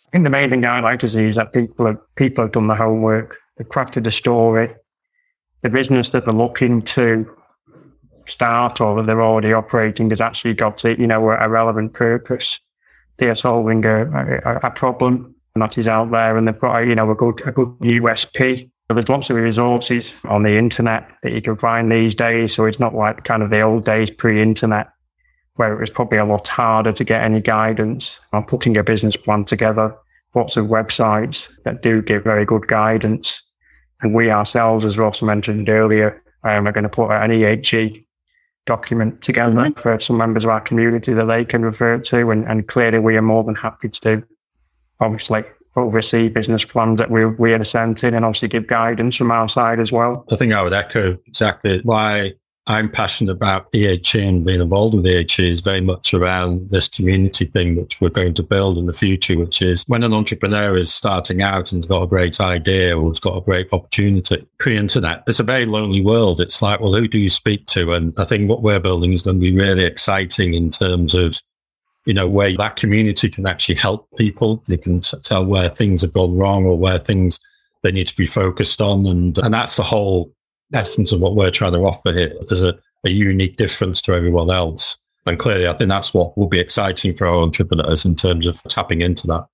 I 0.08 0.10
think 0.12 0.24
the 0.24 0.30
main 0.30 0.50
thing 0.50 0.64
I 0.64 0.80
like 0.80 1.00
to 1.00 1.08
see 1.08 1.24
is 1.24 1.36
that 1.36 1.52
people 1.52 1.86
have, 1.86 1.98
people 2.16 2.44
have 2.44 2.52
done 2.52 2.66
the 2.66 2.74
homework, 2.74 3.36
they've 3.56 3.68
crafted 3.68 4.06
a 4.06 4.10
story, 4.10 4.74
the 5.62 5.70
business 5.70 6.10
that 6.10 6.24
they're 6.24 6.34
looking 6.34 6.80
to 6.82 7.28
start 8.26 8.80
or 8.80 8.96
that 8.96 9.06
they're 9.06 9.22
already 9.22 9.52
operating 9.52 10.10
has 10.10 10.20
actually 10.20 10.54
got 10.54 10.82
you 10.84 11.06
know, 11.06 11.30
a, 11.30 11.48
relevant 11.48 11.92
purpose. 11.92 12.60
They're 13.18 13.34
solving 13.34 13.84
a, 13.84 14.06
a, 14.06 14.56
a, 14.62 14.70
problem 14.70 15.34
that 15.56 15.76
is 15.76 15.88
out 15.88 16.10
there 16.10 16.36
and 16.36 16.48
they've 16.48 16.58
got, 16.58 16.78
you 16.80 16.94
know, 16.94 17.10
a 17.10 17.14
good, 17.14 17.42
a 17.44 17.52
good 17.52 17.68
USP. 17.80 18.70
There's 18.88 19.08
lots 19.08 19.30
of 19.30 19.36
resources 19.36 20.14
on 20.24 20.42
the 20.42 20.56
internet 20.56 21.08
that 21.22 21.32
you 21.32 21.42
can 21.42 21.56
find 21.56 21.92
these 21.92 22.14
days. 22.14 22.54
So 22.54 22.64
it's 22.64 22.80
not 22.80 22.94
like 22.94 23.24
kind 23.24 23.42
of 23.42 23.50
the 23.50 23.60
old 23.60 23.84
days 23.84 24.10
pre-internet 24.10 24.88
where 25.54 25.74
it 25.74 25.80
was 25.80 25.90
probably 25.90 26.18
a 26.18 26.24
lot 26.24 26.48
harder 26.48 26.92
to 26.92 27.04
get 27.04 27.22
any 27.22 27.40
guidance 27.40 28.18
on 28.32 28.44
putting 28.44 28.76
a 28.76 28.82
business 28.82 29.16
plan 29.16 29.44
together. 29.44 29.94
Lots 30.34 30.56
of 30.56 30.66
websites 30.66 31.50
that 31.64 31.82
do 31.82 32.00
give 32.02 32.24
very 32.24 32.44
good 32.44 32.66
guidance. 32.66 33.42
And 34.02 34.14
we 34.14 34.30
ourselves, 34.30 34.84
as 34.84 34.98
Ross 34.98 35.22
mentioned 35.22 35.68
earlier, 35.68 36.22
um, 36.44 36.66
are 36.66 36.72
going 36.72 36.84
to 36.84 36.88
put 36.88 37.10
an 37.10 37.30
EHE 37.30 38.04
document 38.66 39.20
together 39.22 39.54
mm-hmm. 39.54 39.80
for 39.80 39.98
some 40.00 40.16
members 40.16 40.44
of 40.44 40.50
our 40.50 40.60
community 40.60 41.12
that 41.12 41.26
they 41.26 41.44
can 41.44 41.62
refer 41.62 41.98
to. 41.98 42.30
And, 42.30 42.46
and 42.46 42.66
clearly, 42.66 42.98
we 42.98 43.16
are 43.16 43.22
more 43.22 43.44
than 43.44 43.54
happy 43.54 43.88
to 43.88 44.22
obviously 45.00 45.44
oversee 45.76 46.28
business 46.28 46.64
plans 46.64 46.98
that 46.98 47.10
we, 47.10 47.24
we 47.24 47.52
are 47.52 47.64
sent 47.64 48.02
in 48.04 48.14
and 48.14 48.24
obviously 48.24 48.48
give 48.48 48.66
guidance 48.66 49.16
from 49.16 49.30
our 49.30 49.48
side 49.48 49.80
as 49.80 49.92
well. 49.92 50.24
I 50.30 50.36
think 50.36 50.52
I 50.52 50.62
would 50.62 50.72
echo 50.72 51.16
exactly 51.26 51.80
why 51.84 52.34
I'm 52.70 52.88
passionate 52.88 53.32
about 53.32 53.72
EHE 53.72 54.28
and 54.28 54.46
being 54.46 54.60
involved 54.60 54.94
with 54.94 55.04
EHE 55.04 55.50
is 55.50 55.60
very 55.60 55.80
much 55.80 56.14
around 56.14 56.70
this 56.70 56.88
community 56.88 57.46
thing 57.46 57.74
which 57.74 58.00
we're 58.00 58.10
going 58.10 58.32
to 58.34 58.44
build 58.44 58.78
in 58.78 58.86
the 58.86 58.92
future, 58.92 59.36
which 59.36 59.60
is 59.60 59.82
when 59.88 60.04
an 60.04 60.12
entrepreneur 60.12 60.76
is 60.76 60.94
starting 60.94 61.42
out 61.42 61.72
and's 61.72 61.84
got 61.84 62.04
a 62.04 62.06
great 62.06 62.40
idea 62.40 62.96
or 62.96 63.08
has 63.08 63.18
got 63.18 63.36
a 63.36 63.40
great 63.40 63.66
opportunity 63.72 64.46
pre-internet, 64.60 65.24
it's 65.26 65.40
a 65.40 65.42
very 65.42 65.66
lonely 65.66 66.00
world. 66.00 66.40
It's 66.40 66.62
like, 66.62 66.78
well, 66.78 66.94
who 66.94 67.08
do 67.08 67.18
you 67.18 67.28
speak 67.28 67.66
to? 67.66 67.92
And 67.92 68.14
I 68.16 68.24
think 68.24 68.48
what 68.48 68.62
we're 68.62 68.78
building 68.78 69.14
is 69.14 69.22
going 69.22 69.40
to 69.40 69.50
be 69.50 69.56
really 69.56 69.82
exciting 69.82 70.54
in 70.54 70.70
terms 70.70 71.12
of 71.12 71.40
you 72.06 72.14
know, 72.14 72.28
where 72.28 72.56
that 72.56 72.76
community 72.76 73.28
can 73.28 73.48
actually 73.48 73.74
help 73.74 74.08
people. 74.16 74.62
They 74.68 74.76
can 74.76 75.00
t- 75.00 75.18
tell 75.24 75.44
where 75.44 75.68
things 75.68 76.02
have 76.02 76.12
gone 76.12 76.36
wrong 76.36 76.64
or 76.64 76.78
where 76.78 76.98
things 76.98 77.40
they 77.82 77.90
need 77.90 78.06
to 78.06 78.16
be 78.16 78.26
focused 78.26 78.80
on. 78.80 79.06
And, 79.06 79.36
and 79.38 79.52
that's 79.52 79.74
the 79.74 79.82
whole 79.82 80.32
essence 80.72 81.12
of 81.12 81.20
what 81.20 81.34
we're 81.34 81.50
trying 81.50 81.72
to 81.72 81.80
offer 81.80 82.12
here. 82.12 82.32
There's 82.48 82.62
a, 82.62 82.78
a 83.04 83.10
unique 83.10 83.56
difference 83.56 84.00
to 84.02 84.14
everyone 84.14 84.50
else. 84.50 84.98
And 85.26 85.38
clearly, 85.38 85.68
I 85.68 85.74
think 85.74 85.88
that's 85.88 86.14
what 86.14 86.36
will 86.36 86.48
be 86.48 86.58
exciting 86.58 87.14
for 87.14 87.26
our 87.26 87.36
entrepreneurs 87.36 88.04
in 88.04 88.16
terms 88.16 88.46
of 88.46 88.62
tapping 88.64 89.02
into 89.02 89.26
that. 89.26 89.46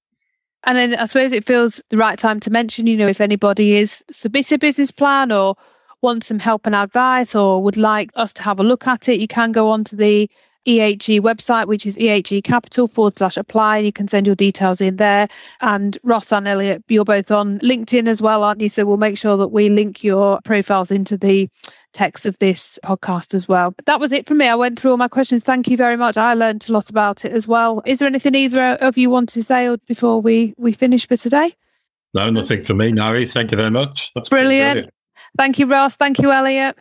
And 0.65 0.77
then 0.77 0.95
I 0.95 1.05
suppose 1.07 1.33
it 1.33 1.47
feels 1.47 1.81
the 1.91 1.97
right 1.97 2.19
time 2.19 2.41
to 2.41 2.51
mention, 2.51 2.87
you 2.87 2.97
know, 2.97 3.07
if 3.07 3.21
anybody 3.21 3.77
is 3.77 4.05
submit 4.11 4.51
a 4.53 4.59
business 4.59 4.91
plan 4.91 5.31
or 5.31 5.57
wants 6.03 6.27
some 6.27 6.39
help 6.39 6.67
and 6.67 6.75
advice 6.75 7.35
or 7.35 7.63
would 7.63 7.77
like 7.77 8.11
us 8.15 8.33
to 8.35 8.43
have 8.43 8.59
a 8.59 8.65
look 8.65 8.87
at 8.87 9.09
it, 9.09 9.21
you 9.21 9.29
can 9.29 9.53
go 9.53 9.69
on 9.69 9.85
to 9.85 9.97
the 9.97 10.29
EHE 10.67 11.21
website, 11.21 11.67
which 11.67 11.87
is 11.87 11.97
EHE 11.97 12.43
Capital 12.43 12.89
forward 12.89 13.17
slash 13.17 13.37
apply. 13.37 13.79
And 13.79 13.87
You 13.87 13.93
can 13.93 14.09
send 14.09 14.27
your 14.27 14.37
details 14.37 14.81
in 14.81 14.97
there. 14.97 15.29
And 15.61 15.97
Ross 16.03 16.33
and 16.33 16.47
Elliot, 16.49 16.83
you're 16.89 17.05
both 17.05 17.31
on 17.31 17.59
LinkedIn 17.61 18.09
as 18.09 18.21
well, 18.21 18.43
aren't 18.43 18.61
you? 18.61 18.69
So 18.69 18.85
we'll 18.85 18.97
make 18.97 19.17
sure 19.17 19.37
that 19.37 19.49
we 19.49 19.69
link 19.69 20.03
your 20.03 20.41
profiles 20.45 20.91
into 20.91 21.17
the 21.17 21.49
text 21.93 22.27
of 22.27 22.39
this 22.39 22.79
podcast 22.85 23.33
as 23.33 23.49
well. 23.49 23.75
That 23.87 24.01
was 24.01 24.13
it 24.13 24.27
for 24.27 24.35
me. 24.35 24.49
I 24.49 24.55
went 24.55 24.79
through 24.79 24.91
all 24.91 24.97
my 24.97 25.09
questions. 25.09 25.43
Thank 25.43 25.69
you 25.69 25.77
very 25.77 25.97
much. 25.97 26.17
I 26.17 26.35
learned 26.35 26.69
a 26.69 26.73
lot 26.73 26.91
about 26.91 27.25
it 27.25 27.33
as 27.33 27.49
well. 27.49 27.83
Is 27.87 28.01
there 28.01 28.09
anything 28.09 28.35
either 28.35 28.75
of 28.81 28.99
you 28.99 29.09
want 29.09 29.29
to 29.31 29.43
say 29.43 29.75
before 29.87 30.21
we, 30.21 30.55
we 30.59 30.73
finish 30.73 31.09
for 31.09 31.17
today? 31.17 31.55
No, 32.15 32.31
nothing 32.31 32.63
for 32.63 32.75
me, 32.75 32.93
Nari. 32.93 33.27
Thank 33.27 33.51
you 33.51 33.57
very 33.57 33.71
much. 33.71 34.13
That's 34.15 34.29
brilliant. 34.29 34.73
brilliant. 34.73 34.95
Thank 35.37 35.59
you, 35.59 35.67
Ross. 35.67 35.97
Thank 35.97 36.19
you, 36.19 36.33
Elliot. 36.33 36.77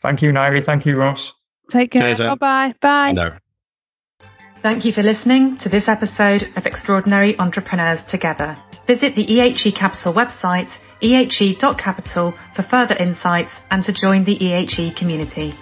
Thank 0.00 0.22
you, 0.22 0.32
Nari. 0.32 0.62
Thank 0.62 0.86
you, 0.86 0.96
Ross. 0.96 1.34
Take 1.70 1.92
care. 1.92 2.16
Bye 2.16 2.34
bye. 2.34 2.74
Bye. 2.80 3.12
No. 3.12 3.32
Thank 4.62 4.84
you 4.84 4.92
for 4.92 5.02
listening 5.02 5.56
to 5.62 5.70
this 5.70 5.84
episode 5.88 6.52
of 6.54 6.66
Extraordinary 6.66 7.38
Entrepreneurs 7.38 8.00
Together. 8.10 8.56
Visit 8.86 9.16
the 9.16 9.24
EHE 9.24 9.74
Capital 9.74 10.12
website, 10.12 10.68
ehe.capital, 11.00 12.34
for 12.54 12.62
further 12.64 12.94
insights 12.96 13.52
and 13.70 13.82
to 13.84 13.92
join 13.92 14.24
the 14.24 14.36
EHE 14.36 14.94
community. 14.96 15.54